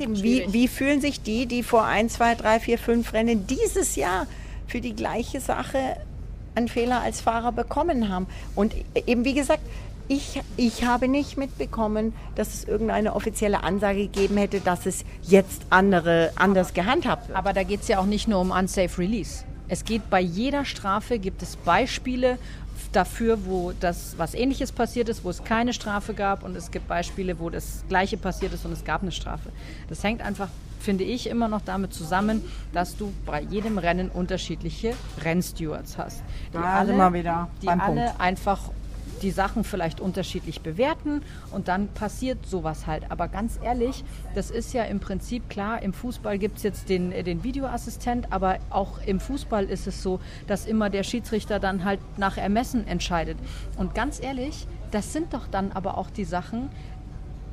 eben, 0.00 0.22
wie, 0.22 0.46
wie 0.52 0.68
fühlen 0.68 1.00
sich 1.00 1.22
die, 1.22 1.46
die 1.46 1.62
vor 1.62 1.84
ein, 1.84 2.08
zwei, 2.08 2.34
drei, 2.34 2.60
vier, 2.60 2.78
fünf 2.78 3.12
Rennen 3.12 3.46
dieses 3.46 3.96
Jahr 3.96 4.26
für 4.66 4.80
die 4.80 4.94
gleiche 4.94 5.40
Sache 5.40 5.96
einen 6.54 6.68
Fehler 6.68 7.00
als 7.00 7.20
Fahrer 7.20 7.52
bekommen 7.52 8.08
haben? 8.08 8.26
Und 8.54 8.74
eben, 9.06 9.24
wie 9.24 9.34
gesagt, 9.34 9.62
ich, 10.08 10.40
ich 10.56 10.84
habe 10.84 11.06
nicht 11.06 11.36
mitbekommen, 11.36 12.14
dass 12.34 12.54
es 12.54 12.64
irgendeine 12.64 13.14
offizielle 13.14 13.62
Ansage 13.62 14.08
gegeben 14.08 14.38
hätte, 14.38 14.60
dass 14.60 14.86
es 14.86 15.04
jetzt 15.22 15.62
andere, 15.70 16.32
anders 16.36 16.72
gehandhabt 16.72 17.28
wird. 17.28 17.36
Aber 17.36 17.52
da 17.52 17.62
geht 17.62 17.82
es 17.82 17.88
ja 17.88 17.98
auch 17.98 18.06
nicht 18.06 18.26
nur 18.26 18.40
um 18.40 18.50
Unsafe 18.50 18.98
Release. 18.98 19.44
Es 19.68 19.84
geht 19.84 20.08
bei 20.08 20.20
jeder 20.20 20.64
Strafe, 20.64 21.18
gibt 21.18 21.42
es 21.42 21.56
Beispiele 21.56 22.38
dafür, 22.92 23.44
wo 23.44 23.72
das 23.78 24.14
was 24.16 24.34
ähnliches 24.34 24.72
passiert 24.72 25.10
ist, 25.10 25.24
wo 25.24 25.30
es 25.30 25.44
keine 25.44 25.74
Strafe 25.74 26.14
gab 26.14 26.42
und 26.42 26.56
es 26.56 26.70
gibt 26.70 26.88
Beispiele, 26.88 27.38
wo 27.38 27.50
das 27.50 27.84
gleiche 27.88 28.16
passiert 28.16 28.54
ist 28.54 28.64
und 28.64 28.72
es 28.72 28.84
gab 28.84 29.02
eine 29.02 29.12
Strafe. 29.12 29.50
Das 29.90 30.02
hängt 30.02 30.22
einfach, 30.22 30.48
finde 30.78 31.04
ich, 31.04 31.28
immer 31.28 31.48
noch 31.48 31.62
damit 31.62 31.92
zusammen, 31.92 32.42
dass 32.72 32.96
du 32.96 33.12
bei 33.26 33.42
jedem 33.42 33.78
Rennen 33.78 34.10
unterschiedliche 34.10 34.94
Rennstewards 35.22 35.98
hast. 35.98 36.22
Die 36.52 36.58
da 36.58 36.74
alle, 36.74 36.92
mal 36.94 37.12
wieder 37.12 37.48
die 37.62 37.68
alle 37.68 37.80
Punkt. 37.80 38.20
einfach 38.20 38.60
die 39.22 39.30
Sachen 39.30 39.64
vielleicht 39.64 40.00
unterschiedlich 40.00 40.60
bewerten 40.60 41.22
und 41.50 41.68
dann 41.68 41.88
passiert 41.88 42.46
sowas 42.46 42.86
halt. 42.86 43.10
Aber 43.10 43.28
ganz 43.28 43.58
ehrlich, 43.62 44.04
das 44.34 44.50
ist 44.50 44.72
ja 44.72 44.84
im 44.84 45.00
Prinzip 45.00 45.48
klar, 45.50 45.82
im 45.82 45.92
Fußball 45.92 46.38
gibt 46.38 46.58
es 46.58 46.62
jetzt 46.62 46.88
den, 46.88 47.12
äh, 47.12 47.22
den 47.22 47.44
Videoassistent, 47.44 48.32
aber 48.32 48.58
auch 48.70 49.00
im 49.06 49.20
Fußball 49.20 49.64
ist 49.64 49.86
es 49.86 50.02
so, 50.02 50.20
dass 50.46 50.66
immer 50.66 50.90
der 50.90 51.02
Schiedsrichter 51.02 51.58
dann 51.58 51.84
halt 51.84 52.00
nach 52.16 52.36
Ermessen 52.36 52.86
entscheidet. 52.86 53.38
Und 53.76 53.94
ganz 53.94 54.20
ehrlich, 54.20 54.66
das 54.90 55.12
sind 55.12 55.34
doch 55.34 55.46
dann 55.48 55.72
aber 55.72 55.98
auch 55.98 56.10
die 56.10 56.24
Sachen, 56.24 56.70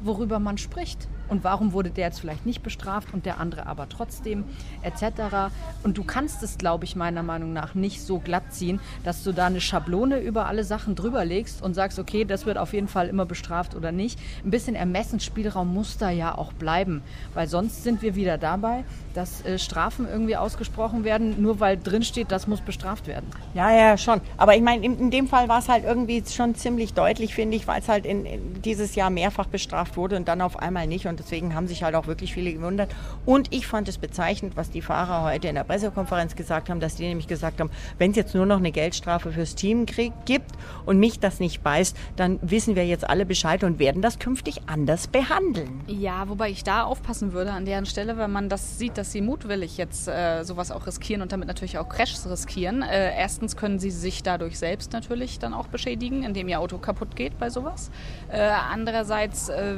worüber 0.03 0.39
man 0.39 0.58
spricht 0.58 1.08
und 1.27 1.44
warum 1.44 1.74
wurde 1.74 1.89
der 1.89 2.05
jetzt 2.05 2.20
vielleicht 2.20 2.46
nicht 2.46 2.63
bestraft 2.63 3.13
und 3.13 3.25
der 3.25 3.39
andere 3.39 3.65
aber 3.67 3.89
trotzdem 3.89 4.44
etc. 4.82 5.51
Und 5.84 5.98
du 5.98 6.03
kannst 6.03 6.44
es, 6.44 6.58
glaube 6.58 6.86
ich, 6.86 6.96
meiner 6.96 7.24
Meinung 7.24 7.53
nach 7.53 7.75
nicht 7.75 8.01
so 8.01 8.20
glatt 8.20 8.53
ziehen, 8.53 8.79
dass 9.03 9.24
du 9.24 9.32
da 9.32 9.48
eine 9.48 9.62
Schablone 9.62 10.20
über 10.20 10.48
alle 10.48 10.63
Sachen 10.63 10.96
drüber 10.96 11.25
legst 11.25 11.62
und 11.62 11.74
sagst, 11.74 12.00
okay, 12.00 12.25
das 12.25 12.46
wird 12.46 12.58
auf 12.58 12.74
jeden 12.74 12.88
Fall 12.88 13.08
immer 13.08 13.25
bestraft 13.25 13.75
oder 13.75 13.91
nicht. 13.91 14.20
Ein 14.44 14.51
bisschen 14.51 14.75
Ermessensspielraum 14.75 15.74
muss 15.74 15.98
da 15.98 16.10
ja 16.10 16.38
auch 16.38 16.53
bleiben, 16.53 17.01
weil 17.34 17.48
sonst 17.48 17.84
sind 17.84 18.01
wir 18.01 18.15
wieder 18.15 18.38
dabei, 18.38 18.84
dass 19.13 19.44
äh, 19.46 19.58
Strafen 19.58 20.08
irgendwie 20.08 20.36
ausgesprochen 20.36 21.03
werden, 21.03 21.41
nur 21.41 21.60
weil 21.60 21.77
drin 21.77 22.03
steht, 22.03 22.32
das 22.32 22.48
muss 22.48 22.62
bestraft 22.62 23.08
werden. 23.08 23.25
Ja, 23.53 23.72
ja, 23.72 23.98
schon. 23.98 24.22
Aber 24.38 24.55
ich 24.55 24.62
meine, 24.62 24.86
in, 24.86 25.00
in, 25.00 25.12
dem 25.12 25.27
Fall 25.27 25.48
war 25.48 25.60
es 25.60 25.70
halt 25.70 25.86
irgendwie 25.86 26.24
schon 26.29 26.55
ziemlich 26.55 26.94
deutlich, 26.94 27.34
finde 27.34 27.55
ich, 27.58 27.67
weil 27.67 27.82
es 27.82 27.88
halt 27.88 28.05
in, 28.05 28.25
in 28.25 28.62
dieses 28.62 28.96
Jahr 28.96 29.10
mehrfach 29.10 29.48
bestraft 29.48 29.98
wurde 29.98 30.17
und 30.17 30.27
dann 30.27 30.41
auf 30.41 30.60
einmal 30.60 30.88
nicht. 30.88 31.08
Und 31.08 31.14
und 31.15 31.19
deswegen 31.22 31.55
haben 31.55 31.67
sich 31.67 31.81
halt 31.81 31.95
auch 31.95 32.07
wirklich 32.07 32.34
viele 32.34 32.51
gewundert. 32.51 32.93
Und 33.25 33.53
ich 33.53 33.67
fand 33.67 33.88
es 33.88 33.98
bezeichnend, 33.98 34.57
was 34.57 34.69
die 34.69 34.81
Fahrer 34.81 35.24
heute 35.24 35.48
in 35.48 35.55
der 35.55 35.63
Pressekonferenz 35.63 36.36
gesagt 36.36 36.69
haben, 36.69 36.81
dass 36.81 36.95
die 36.95 37.07
nämlich 37.07 37.27
gesagt 37.27 37.62
haben, 37.62 37.69
wenn 37.98 38.12
es 38.12 38.17
jetzt 38.17 38.36
nur 38.36 38.45
noch 38.45 38.57
eine 38.57 38.74
Geldstrafe 38.74 39.31
fürs 39.31 39.55
Team 39.55 39.86
gibt 39.86 40.51
und 40.86 41.00
mich 41.00 41.22
das 41.22 41.39
nicht 41.39 41.63
beißt, 41.63 41.95
dann 42.17 42.38
wissen 42.41 42.75
wir 42.75 42.86
jetzt 42.86 43.10
alle 43.10 43.25
Bescheid 43.25 43.63
und 43.63 43.79
werden 43.79 44.01
das 44.01 44.19
künftig 44.19 44.63
anders 44.65 45.07
behandeln. 45.07 45.81
Ja, 45.88 46.27
wobei 46.27 46.50
ich 46.50 46.65
da 46.65 46.84
aufpassen 46.84 47.31
würde 47.31 47.53
an 47.53 47.63
deren 47.63 47.86
Stelle, 47.86 48.17
wenn 48.17 48.31
man 48.31 48.50
das 48.50 48.77
sieht, 48.77 48.98
dass 48.98 49.13
sie 49.13 49.22
mutwillig 49.22 49.77
jetzt 49.77 50.10
äh, 50.10 50.43
sowas 50.43 50.69
auch 50.69 50.86
riskieren 50.86 51.22
und 51.22 51.31
damit 51.31 51.48
natürlich 51.48 51.77
auch 51.77 51.88
Crashs 51.88 52.27
riskieren. 52.29 52.81
Äh, 52.81 53.17
erstens 53.17 53.55
können 53.55 53.79
sie 53.79 53.91
sich 53.91 54.22
dadurch 54.22 54.60
selbst 54.60 54.91
natürlich 54.91 55.39
dann 55.39 55.53
auch 55.53 55.67
beschädigen, 55.67 56.24
indem 56.24 56.50
ihr 56.50 56.60
Auto 56.60 56.77
kaputt 56.77 57.15
geht 57.15 57.39
bei 57.39 57.50
sowas. 57.50 57.89
Äh, 58.29 58.41
andererseits 58.41 59.48
äh, 59.48 59.75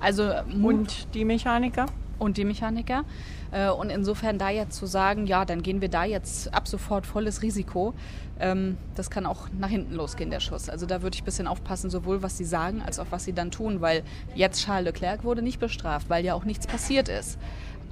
also 0.00 0.32
und 0.62 1.14
die 1.14 1.24
Mechaniker? 1.24 1.86
Und 2.18 2.36
die 2.36 2.44
Mechaniker. 2.44 3.04
Äh, 3.50 3.70
und 3.70 3.90
insofern 3.90 4.38
da 4.38 4.50
jetzt 4.50 4.76
zu 4.76 4.86
sagen, 4.86 5.26
ja, 5.26 5.44
dann 5.44 5.62
gehen 5.62 5.80
wir 5.80 5.88
da 5.88 6.04
jetzt 6.04 6.52
ab 6.54 6.68
sofort 6.68 7.06
volles 7.06 7.42
Risiko, 7.42 7.94
ähm, 8.40 8.76
das 8.96 9.10
kann 9.10 9.26
auch 9.26 9.48
nach 9.58 9.68
hinten 9.68 9.94
losgehen, 9.94 10.30
der 10.30 10.40
Schuss. 10.40 10.68
Also 10.68 10.86
da 10.86 11.02
würde 11.02 11.14
ich 11.14 11.22
ein 11.22 11.24
bisschen 11.24 11.46
aufpassen, 11.46 11.90
sowohl 11.90 12.22
was 12.22 12.36
sie 12.36 12.44
sagen, 12.44 12.82
als 12.82 12.98
auch 12.98 13.06
was 13.10 13.24
sie 13.24 13.32
dann 13.32 13.50
tun, 13.50 13.80
weil 13.80 14.02
jetzt 14.34 14.64
Charles 14.64 14.84
Leclerc 14.86 15.24
wurde 15.24 15.42
nicht 15.42 15.60
bestraft, 15.60 16.10
weil 16.10 16.24
ja 16.24 16.34
auch 16.34 16.44
nichts 16.44 16.66
passiert 16.66 17.08
ist. 17.08 17.38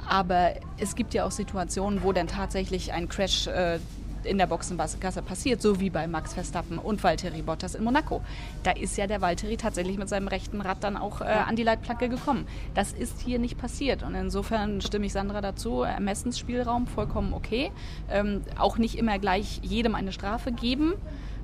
Aber 0.08 0.54
es 0.78 0.96
gibt 0.96 1.14
ja 1.14 1.24
auch 1.24 1.30
Situationen, 1.30 2.02
wo 2.02 2.12
dann 2.12 2.26
tatsächlich 2.26 2.92
ein 2.92 3.08
Crash 3.08 3.46
äh, 3.46 3.78
in 4.24 4.38
der 4.38 4.46
Boxengasse 4.46 5.22
passiert, 5.22 5.62
so 5.62 5.80
wie 5.80 5.90
bei 5.90 6.06
Max 6.06 6.34
Verstappen 6.34 6.78
und 6.78 7.02
Valtteri 7.02 7.42
Bottas 7.42 7.74
in 7.74 7.84
Monaco. 7.84 8.22
Da 8.62 8.72
ist 8.72 8.96
ja 8.96 9.06
der 9.06 9.20
Valtteri 9.20 9.56
tatsächlich 9.56 9.98
mit 9.98 10.08
seinem 10.08 10.28
rechten 10.28 10.60
Rad 10.60 10.78
dann 10.84 10.96
auch 10.96 11.20
äh, 11.20 11.24
an 11.24 11.56
die 11.56 11.62
Leitplanke 11.62 12.08
gekommen. 12.08 12.46
Das 12.74 12.92
ist 12.92 13.20
hier 13.20 13.38
nicht 13.38 13.58
passiert 13.58 14.02
und 14.02 14.14
insofern 14.14 14.80
stimme 14.80 15.06
ich 15.06 15.12
Sandra 15.12 15.40
dazu. 15.40 15.82
Ermessensspielraum 15.82 16.86
vollkommen 16.86 17.32
okay. 17.32 17.70
Ähm, 18.10 18.42
auch 18.58 18.78
nicht 18.78 18.96
immer 18.96 19.18
gleich 19.18 19.60
jedem 19.62 19.94
eine 19.94 20.12
Strafe 20.12 20.52
geben. 20.52 20.94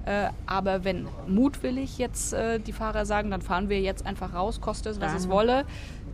Äh, 0.07 0.31
aber 0.47 0.85
wenn 0.85 1.07
mutwillig 1.27 1.99
jetzt 1.99 2.33
äh, 2.33 2.59
die 2.61 2.73
Fahrer 2.73 3.05
sagen, 3.05 3.31
dann 3.31 3.43
fahren 3.43 3.69
wir 3.69 3.81
jetzt 3.81 4.07
einfach 4.07 4.33
raus, 4.33 4.61
koste 4.61 4.89
es, 4.89 5.01
was 5.01 5.13
es 5.13 5.29
wolle, 5.29 5.67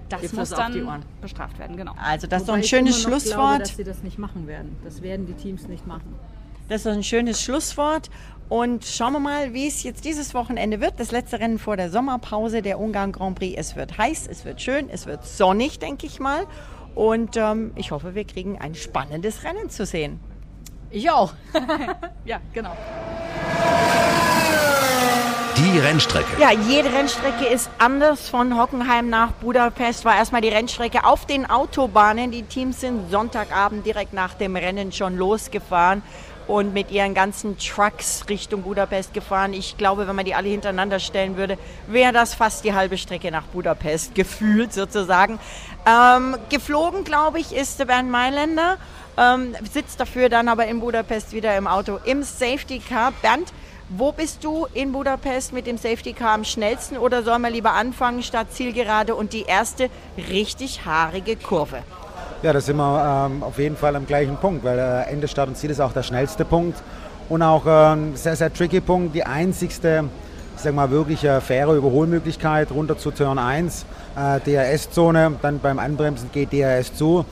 das 0.08 0.32
muss 0.32 0.50
dann 0.50 1.04
bestraft 1.20 1.58
werden, 1.58 1.76
genau. 1.76 1.92
Also 2.02 2.26
das 2.26 2.42
ist 2.42 2.48
doch 2.48 2.54
ein 2.54 2.64
schönes 2.64 3.00
Schlusswort. 3.00 3.34
Glaube, 3.34 3.58
dass 3.60 3.76
sie 3.76 3.84
das 3.84 4.02
nicht 4.02 4.18
machen 4.18 4.46
werden. 4.46 4.76
Das 4.84 5.02
werden 5.02 5.26
die 5.26 5.34
Teams 5.34 5.68
nicht 5.68 5.86
machen. 5.86 6.14
Das 6.68 6.82
ist 6.82 6.86
ein 6.86 7.04
schönes 7.04 7.42
Schlusswort. 7.42 8.10
Und 8.48 8.84
schauen 8.84 9.14
wir 9.14 9.20
mal, 9.20 9.54
wie 9.54 9.66
es 9.66 9.82
jetzt 9.82 10.04
dieses 10.04 10.34
Wochenende 10.34 10.80
wird. 10.80 11.00
Das 11.00 11.10
letzte 11.12 11.40
Rennen 11.40 11.58
vor 11.58 11.76
der 11.76 11.90
Sommerpause, 11.90 12.62
der 12.62 12.78
Ungarn 12.78 13.12
Grand 13.12 13.38
Prix. 13.38 13.58
Es 13.58 13.76
wird 13.76 13.96
heiß, 13.96 14.26
es 14.30 14.44
wird 14.44 14.60
schön, 14.60 14.88
es 14.90 15.06
wird 15.06 15.26
sonnig, 15.26 15.78
denke 15.78 16.06
ich 16.06 16.20
mal. 16.20 16.46
Und 16.94 17.36
ähm, 17.36 17.72
ich 17.74 17.90
hoffe, 17.90 18.14
wir 18.14 18.24
kriegen 18.24 18.58
ein 18.60 18.74
spannendes 18.74 19.44
Rennen 19.44 19.70
zu 19.70 19.84
sehen. 19.86 20.20
Ich 20.90 21.10
auch. 21.10 21.34
ja, 22.24 22.40
genau. 22.52 22.76
Die 25.56 25.78
Rennstrecke. 25.78 26.40
Ja, 26.40 26.52
jede 26.52 26.92
Rennstrecke 26.92 27.46
ist 27.46 27.70
anders. 27.78 28.28
Von 28.28 28.60
Hockenheim 28.60 29.08
nach 29.08 29.32
Budapest 29.32 30.04
war 30.04 30.16
erstmal 30.16 30.40
die 30.40 30.48
Rennstrecke 30.48 31.04
auf 31.04 31.26
den 31.26 31.48
Autobahnen. 31.48 32.30
Die 32.30 32.42
Teams 32.42 32.80
sind 32.80 33.10
Sonntagabend 33.10 33.86
direkt 33.86 34.12
nach 34.12 34.34
dem 34.34 34.56
Rennen 34.56 34.92
schon 34.92 35.16
losgefahren 35.16 36.02
und 36.46 36.74
mit 36.74 36.90
ihren 36.90 37.14
ganzen 37.14 37.56
Trucks 37.58 38.24
Richtung 38.28 38.62
Budapest 38.62 39.14
gefahren. 39.14 39.52
Ich 39.52 39.76
glaube, 39.76 40.06
wenn 40.06 40.16
man 40.16 40.24
die 40.24 40.34
alle 40.34 40.48
hintereinander 40.48 40.98
stellen 40.98 41.36
würde, 41.36 41.58
wäre 41.86 42.12
das 42.12 42.34
fast 42.34 42.64
die 42.64 42.74
halbe 42.74 42.98
Strecke 42.98 43.30
nach 43.30 43.44
Budapest 43.44 44.14
gefühlt 44.14 44.72
sozusagen. 44.72 45.38
Ähm, 45.86 46.36
geflogen, 46.50 47.04
glaube 47.04 47.38
ich, 47.40 47.54
ist 47.54 47.84
Bernd 47.86 48.10
Mailänder, 48.10 48.78
ähm, 49.16 49.54
sitzt 49.70 50.00
dafür 50.00 50.28
dann 50.28 50.48
aber 50.48 50.66
in 50.66 50.80
Budapest 50.80 51.32
wieder 51.32 51.56
im 51.56 51.66
Auto 51.66 51.98
im 52.04 52.22
Safety 52.22 52.80
Car. 52.80 53.12
Bernd, 53.22 53.52
wo 53.88 54.12
bist 54.12 54.42
du 54.42 54.66
in 54.72 54.92
Budapest 54.92 55.52
mit 55.52 55.66
dem 55.66 55.76
Safety 55.76 56.14
Car 56.14 56.32
am 56.32 56.44
schnellsten 56.44 56.96
oder 56.96 57.22
sollen 57.22 57.42
wir 57.42 57.50
lieber 57.50 57.72
anfangen 57.72 58.22
statt 58.22 58.52
Zielgerade 58.52 59.14
und 59.14 59.32
die 59.32 59.42
erste 59.42 59.90
richtig 60.16 60.84
haarige 60.84 61.36
Kurve? 61.36 61.82
Ja, 62.44 62.52
da 62.52 62.60
sind 62.60 62.76
wir 62.76 63.30
ähm, 63.32 63.42
auf 63.42 63.58
jeden 63.58 63.74
Fall 63.74 63.96
am 63.96 64.06
gleichen 64.06 64.36
Punkt, 64.36 64.64
weil 64.64 64.78
äh, 64.78 65.10
Ende 65.10 65.26
Start 65.28 65.48
und 65.48 65.56
Ziel 65.56 65.70
ist 65.70 65.80
auch 65.80 65.94
der 65.94 66.02
schnellste 66.02 66.44
Punkt 66.44 66.76
und 67.30 67.40
auch 67.40 67.64
ein 67.64 67.98
ähm, 68.10 68.16
sehr, 68.16 68.36
sehr 68.36 68.52
tricky 68.52 68.82
Punkt. 68.82 69.14
Die 69.14 69.24
einzigste, 69.24 70.04
ich 70.54 70.60
sag 70.60 70.74
mal, 70.74 70.90
wirklich 70.90 71.24
äh, 71.24 71.40
faire 71.40 71.72
Überholmöglichkeit 71.72 72.70
runter 72.70 72.98
zu 72.98 73.12
Turn 73.12 73.38
1, 73.38 73.86
äh, 74.14 74.40
DRS-Zone, 74.40 75.36
dann 75.40 75.58
beim 75.58 75.78
Anbremsen 75.78 76.28
geht 76.34 76.52
DRS 76.52 76.92
zu. 76.94 77.24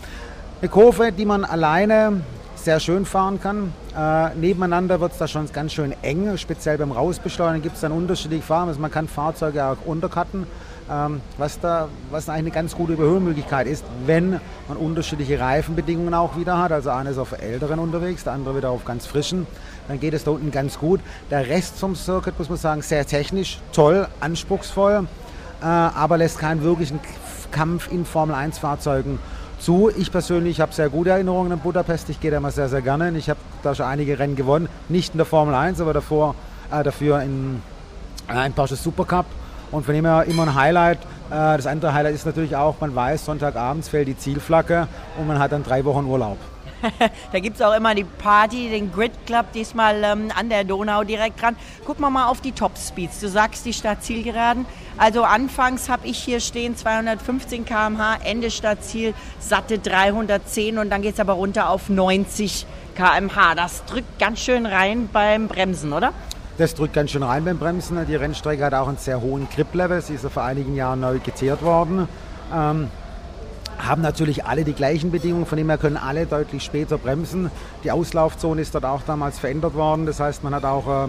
Eine 0.62 0.70
Kurve, 0.70 1.12
die 1.12 1.27
man 1.27 1.44
alleine 1.44 2.22
sehr 2.55 2.81
schön 2.81 3.05
fahren 3.05 3.38
kann. 3.38 3.75
Äh, 3.94 4.35
nebeneinander 4.37 4.98
wird 4.98 5.12
es 5.12 5.18
da 5.18 5.29
schon 5.29 5.46
ganz 5.53 5.75
schön 5.75 5.94
eng, 6.01 6.38
speziell 6.38 6.79
beim 6.79 6.90
Rausbeschleunigen 6.90 7.62
gibt 7.62 7.75
es 7.75 7.83
dann 7.83 7.92
unterschiedliche 7.92 8.44
Farben. 8.44 8.68
Also 8.68 8.81
man 8.81 8.90
kann 8.90 9.09
Fahrzeuge 9.09 9.62
auch 9.62 9.77
untercutten 9.85 10.46
was, 11.38 11.61
da, 11.61 11.88
was 12.11 12.29
eine 12.29 12.51
ganz 12.51 12.75
gute 12.75 12.95
Überholmöglichkeit 12.95 13.66
ist, 13.66 13.85
wenn 14.05 14.40
man 14.68 14.77
unterschiedliche 14.77 15.40
Reifenbedingungen 15.40 16.12
auch 16.12 16.37
wieder 16.37 16.59
hat. 16.59 16.73
Also 16.73 16.90
einer 16.90 17.11
ist 17.11 17.18
auf 17.18 17.33
älteren 17.33 17.79
unterwegs, 17.79 18.25
der 18.25 18.35
andere 18.35 18.57
wieder 18.57 18.71
auf 18.71 18.85
ganz 18.85 19.07
frischen. 19.07 19.47
Dann 19.88 20.01
geht 20.01 20.14
es 20.14 20.25
da 20.25 20.33
unten 20.33 20.51
ganz 20.51 20.79
gut. 20.79 21.01
Der 21.31 21.49
Rest 21.49 21.79
vom 21.79 21.97
Circuit, 21.97 22.38
muss 22.38 22.49
man 22.49 22.59
sagen, 22.59 22.83
sehr 22.83 23.07
technisch, 23.07 23.61
toll, 23.73 24.07
anspruchsvoll, 24.21 25.07
äh, 25.61 25.64
aber 25.64 26.18
lässt 26.18 26.38
keinen 26.38 26.62
wirklichen 26.62 27.01
Kampf 27.51 27.90
in 27.90 28.05
Formel 28.05 28.35
1 28.35 28.59
Fahrzeugen 28.59 29.18
zu. 29.59 29.90
Ich 29.97 30.11
persönlich 30.11 30.61
habe 30.61 30.73
sehr 30.73 30.88
gute 30.88 31.11
Erinnerungen 31.11 31.53
an 31.53 31.61
Budapest. 31.61 32.09
Ich 32.11 32.21
gehe 32.21 32.31
da 32.31 32.38
immer 32.38 32.51
sehr, 32.51 32.68
sehr 32.68 32.83
gerne. 32.83 33.16
Ich 33.16 33.31
habe 33.31 33.40
da 33.62 33.75
schon 33.75 33.87
einige 33.87 34.18
Rennen 34.18 34.37
gewonnen. 34.37 34.68
Nicht 34.88 35.14
in 35.14 35.18
der 35.18 35.27
Formel 35.27 35.55
1, 35.55 35.81
aber 35.81 35.92
davor, 35.92 36.35
äh, 36.71 36.83
dafür 36.83 37.23
in, 37.23 37.62
äh, 38.29 38.47
in 38.47 38.53
Porsche 38.53 38.77
Supercup. 38.77 39.27
Und 39.72 39.85
von 39.85 39.94
dem 39.94 40.04
her 40.04 40.24
immer 40.28 40.44
ein 40.44 40.54
Highlight. 40.54 40.98
Äh, 41.30 41.56
das 41.56 41.66
andere 41.66 41.94
Highlight 41.94 42.14
ist 42.14 42.26
natürlich 42.26 42.54
auch, 42.54 42.76
man 42.80 42.94
weiß, 42.94 43.24
Sonntagabends 43.24 43.88
fällt 43.88 44.06
die 44.06 44.16
Zielflagge 44.16 44.87
und 45.18 45.26
man 45.26 45.38
hat 45.38 45.50
dann 45.50 45.64
drei 45.64 45.85
Wochen 45.85 46.04
Urlaub. 46.04 46.37
da 47.32 47.38
gibt 47.38 47.56
es 47.56 47.62
auch 47.62 47.74
immer 47.74 47.94
die 47.94 48.04
Party, 48.04 48.68
den 48.68 48.92
Grid 48.92 49.12
Club, 49.26 49.46
diesmal 49.54 50.02
ähm, 50.04 50.30
an 50.37 50.48
der 50.48 50.64
Donau 50.64 51.04
direkt 51.04 51.40
dran. 51.40 51.56
Gucken 51.85 52.04
wir 52.04 52.11
mal 52.11 52.26
auf 52.26 52.40
die 52.40 52.52
Top 52.52 52.72
Speeds. 52.76 53.20
Du 53.20 53.28
sagst 53.28 53.64
die 53.64 53.72
Startzielgeraden. 53.72 54.66
Also 54.98 55.22
anfangs 55.22 55.88
habe 55.88 56.06
ich 56.06 56.18
hier 56.18 56.40
stehen 56.40 56.76
215 56.76 57.64
km/h, 57.64 58.18
Ende 58.24 58.50
Startziel 58.50 59.14
satte 59.38 59.78
310 59.78 60.78
und 60.78 60.90
dann 60.90 61.02
geht 61.02 61.14
es 61.14 61.20
aber 61.20 61.35
runter 61.35 61.70
auf 61.70 61.88
90 61.88 62.66
km/h. 62.94 63.54
Das 63.54 63.85
drückt 63.87 64.18
ganz 64.18 64.40
schön 64.40 64.66
rein 64.66 65.08
beim 65.11 65.48
Bremsen, 65.48 65.92
oder? 65.92 66.12
Das 66.62 66.77
drückt 66.77 66.92
ganz 66.92 67.11
schön 67.11 67.25
rein 67.25 67.44
beim 67.44 67.59
Bremsen. 67.59 68.07
Die 68.07 68.14
Rennstrecke 68.14 68.64
hat 68.64 68.72
auch 68.72 68.87
einen 68.87 68.96
sehr 68.96 69.20
hohen 69.20 69.48
Grip-Level. 69.53 70.01
Sie 70.01 70.14
ist 70.14 70.22
ja 70.22 70.31
vor 70.31 70.44
einigen 70.44 70.77
Jahren 70.77 71.01
neu 71.01 71.18
gezehrt 71.18 71.61
worden. 71.64 72.07
Ähm, 72.55 72.88
haben 73.79 74.01
natürlich 74.01 74.44
alle 74.44 74.62
die 74.62 74.72
gleichen 74.72 75.11
Bedingungen, 75.11 75.44
von 75.44 75.59
dem 75.59 75.68
her 75.70 75.77
können 75.77 75.96
alle 75.96 76.25
deutlich 76.25 76.62
später 76.62 76.98
bremsen. 76.98 77.51
Die 77.83 77.90
Auslaufzone 77.90 78.61
ist 78.61 78.77
dort 78.77 78.85
auch 78.85 79.03
damals 79.03 79.40
verändert 79.40 79.75
worden. 79.75 80.07
Das 80.07 80.20
heißt, 80.20 80.44
man 80.44 80.55
hat 80.55 80.64
auch, 80.64 81.09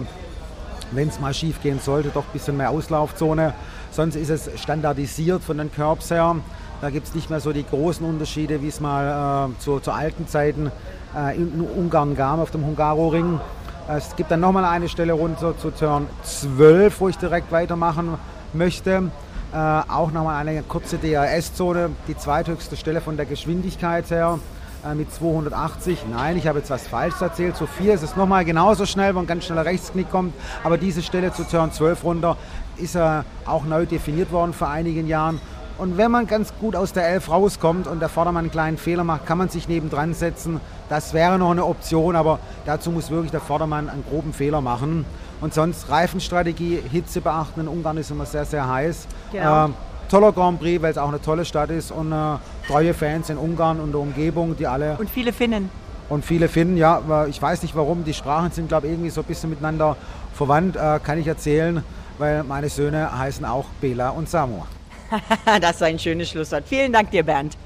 wenn 0.90 1.06
es 1.06 1.20
mal 1.20 1.32
schief 1.32 1.62
gehen 1.62 1.78
sollte, 1.78 2.08
doch 2.08 2.24
ein 2.24 2.32
bisschen 2.32 2.56
mehr 2.56 2.70
Auslaufzone. 2.70 3.54
Sonst 3.92 4.16
ist 4.16 4.30
es 4.30 4.50
standardisiert 4.60 5.44
von 5.44 5.58
den 5.58 5.70
Curbs 5.70 6.10
her. 6.10 6.34
Da 6.80 6.90
gibt 6.90 7.06
es 7.06 7.14
nicht 7.14 7.30
mehr 7.30 7.38
so 7.38 7.52
die 7.52 7.64
großen 7.64 8.04
Unterschiede, 8.04 8.60
wie 8.60 8.66
es 8.66 8.80
mal 8.80 9.50
äh, 9.52 9.60
zu, 9.60 9.78
zu, 9.78 9.92
alten 9.92 10.26
Zeiten 10.26 10.72
äh, 11.16 11.36
in 11.36 11.60
Ungarn 11.60 12.16
gab, 12.16 12.40
auf 12.40 12.50
dem 12.50 12.66
Hungaroring. 12.66 13.38
Es 13.86 14.16
gibt 14.16 14.30
dann 14.30 14.40
nochmal 14.40 14.64
eine 14.64 14.88
Stelle 14.88 15.12
runter 15.12 15.58
zu 15.58 15.70
Turn 15.70 16.06
12, 16.22 17.00
wo 17.00 17.08
ich 17.10 17.18
direkt 17.18 17.52
weitermachen 17.52 18.16
möchte. 18.54 19.10
Äh, 19.52 19.56
auch 19.56 20.10
nochmal 20.10 20.40
eine 20.40 20.62
kurze 20.62 20.96
DRS-Zone, 20.96 21.90
die 22.08 22.16
zweithöchste 22.16 22.78
Stelle 22.78 23.02
von 23.02 23.18
der 23.18 23.26
Geschwindigkeit 23.26 24.10
her 24.10 24.38
äh, 24.86 24.94
mit 24.94 25.12
280. 25.12 26.06
Nein, 26.10 26.38
ich 26.38 26.46
habe 26.46 26.60
jetzt 26.60 26.70
was 26.70 26.86
falsch 26.86 27.20
erzählt. 27.20 27.58
Zu 27.58 27.66
4 27.66 27.92
ist 27.92 28.02
es 28.02 28.16
nochmal 28.16 28.46
genauso 28.46 28.86
schnell, 28.86 29.14
wo 29.14 29.18
ein 29.18 29.26
ganz 29.26 29.44
schneller 29.44 29.66
Rechtsknick 29.66 30.10
kommt. 30.10 30.32
Aber 30.64 30.78
diese 30.78 31.02
Stelle 31.02 31.34
zu 31.34 31.44
Turn 31.44 31.70
12 31.70 32.04
runter 32.04 32.38
ist 32.78 32.94
äh, 32.94 33.20
auch 33.44 33.64
neu 33.64 33.84
definiert 33.84 34.32
worden 34.32 34.54
vor 34.54 34.70
einigen 34.70 35.06
Jahren. 35.06 35.42
Und 35.76 35.98
wenn 35.98 36.10
man 36.10 36.26
ganz 36.26 36.54
gut 36.58 36.74
aus 36.74 36.94
der 36.94 37.06
11 37.08 37.30
rauskommt 37.30 37.86
und 37.86 38.00
der 38.00 38.08
Vordermann 38.08 38.44
einen 38.44 38.50
kleinen 38.50 38.78
Fehler 38.78 39.04
macht, 39.04 39.26
kann 39.26 39.36
man 39.36 39.50
sich 39.50 39.68
nebendran 39.68 40.14
setzen. 40.14 40.60
Das 40.88 41.14
wäre 41.14 41.38
noch 41.38 41.50
eine 41.50 41.64
Option, 41.64 42.16
aber 42.16 42.38
dazu 42.66 42.90
muss 42.90 43.10
wirklich 43.10 43.30
der 43.30 43.40
Vordermann 43.40 43.88
einen 43.88 44.04
groben 44.08 44.32
Fehler 44.32 44.60
machen. 44.60 45.04
Und 45.40 45.54
sonst 45.54 45.88
Reifenstrategie, 45.88 46.82
Hitze 46.90 47.20
beachten. 47.20 47.60
In 47.60 47.68
Ungarn 47.68 47.96
ist 47.96 48.10
immer 48.10 48.26
sehr, 48.26 48.44
sehr 48.44 48.68
heiß. 48.68 49.06
Genau. 49.32 49.66
Äh, 49.66 49.70
toller 50.08 50.32
Grand 50.32 50.60
Prix, 50.60 50.82
weil 50.82 50.90
es 50.90 50.98
auch 50.98 51.08
eine 51.08 51.20
tolle 51.20 51.44
Stadt 51.44 51.70
ist 51.70 51.90
und 51.90 52.12
äh, 52.12 52.36
treue 52.66 52.94
Fans 52.94 53.30
in 53.30 53.38
Ungarn 53.38 53.80
und 53.80 53.92
der 53.92 54.00
Umgebung, 54.00 54.56
die 54.56 54.66
alle. 54.66 54.96
Und 54.98 55.10
viele 55.10 55.32
Finnen. 55.32 55.70
Und 56.08 56.24
viele 56.24 56.48
Finnen, 56.48 56.76
ja. 56.76 57.26
Ich 57.28 57.40
weiß 57.40 57.62
nicht 57.62 57.74
warum. 57.74 58.04
Die 58.04 58.14
Sprachen 58.14 58.50
sind, 58.50 58.68
glaube 58.68 58.86
ich, 58.86 58.92
irgendwie 58.92 59.10
so 59.10 59.22
ein 59.22 59.26
bisschen 59.26 59.50
miteinander 59.50 59.96
verwandt, 60.34 60.76
äh, 60.76 61.00
kann 61.02 61.18
ich 61.18 61.26
erzählen, 61.26 61.82
weil 62.18 62.44
meine 62.44 62.68
Söhne 62.68 63.18
heißen 63.18 63.44
auch 63.44 63.66
Bela 63.80 64.10
und 64.10 64.28
Samu. 64.28 64.62
das 65.60 65.76
ist 65.76 65.82
ein 65.82 65.98
schönes 65.98 66.30
Schlusswort. 66.30 66.64
Vielen 66.66 66.92
Dank 66.92 67.10
dir, 67.10 67.22
Bernd. 67.22 67.56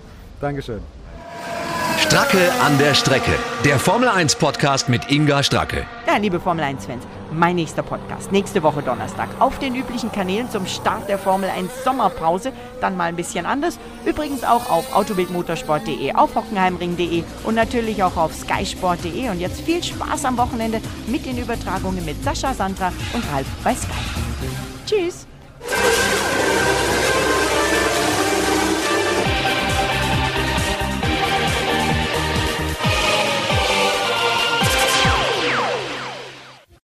Dankeschön. 0.41 0.98
Stracke 2.09 2.51
an 2.63 2.79
der 2.79 2.95
Strecke. 2.95 3.33
Der 3.67 3.79
Formel 3.79 4.09
1 4.09 4.37
Podcast 4.37 4.89
mit 4.89 5.11
Inga 5.11 5.43
Stracke. 5.43 5.85
Ja, 6.07 6.17
liebe 6.17 6.41
Formel 6.41 6.65
1 6.65 6.87
Fans, 6.87 7.07
mein 7.31 7.57
nächster 7.57 7.83
Podcast 7.83 8.33
nächste 8.33 8.63
Woche 8.63 8.81
Donnerstag 8.83 9.29
auf 9.41 9.59
den 9.59 9.75
üblichen 9.75 10.11
Kanälen 10.11 10.51
zum 10.51 10.67
Start 10.67 11.07
der 11.07 11.19
Formel 11.19 11.51
1 11.51 11.85
Sommerpause, 11.85 12.55
dann 12.81 12.97
mal 12.97 13.11
ein 13.11 13.17
bisschen 13.17 13.45
anders. 13.45 13.79
Übrigens 14.07 14.43
auch 14.43 14.71
auf 14.71 14.91
autobildmotorsport.de, 14.97 16.15
auf 16.15 16.35
hockenheimring.de 16.35 17.25
und 17.45 17.55
natürlich 17.55 18.03
auch 18.03 18.17
auf 18.17 18.33
skysport.de 18.33 19.29
und 19.29 19.39
jetzt 19.39 19.61
viel 19.61 19.85
Spaß 19.85 20.25
am 20.25 20.39
Wochenende 20.39 20.81
mit 21.09 21.27
den 21.27 21.37
Übertragungen 21.37 22.07
mit 22.07 22.25
Sascha, 22.25 22.55
Sandra 22.55 22.91
und 23.13 23.23
Ralf 23.35 23.47
bei 23.63 23.75
Sky. 23.75 23.93
Tschüss. 24.87 25.27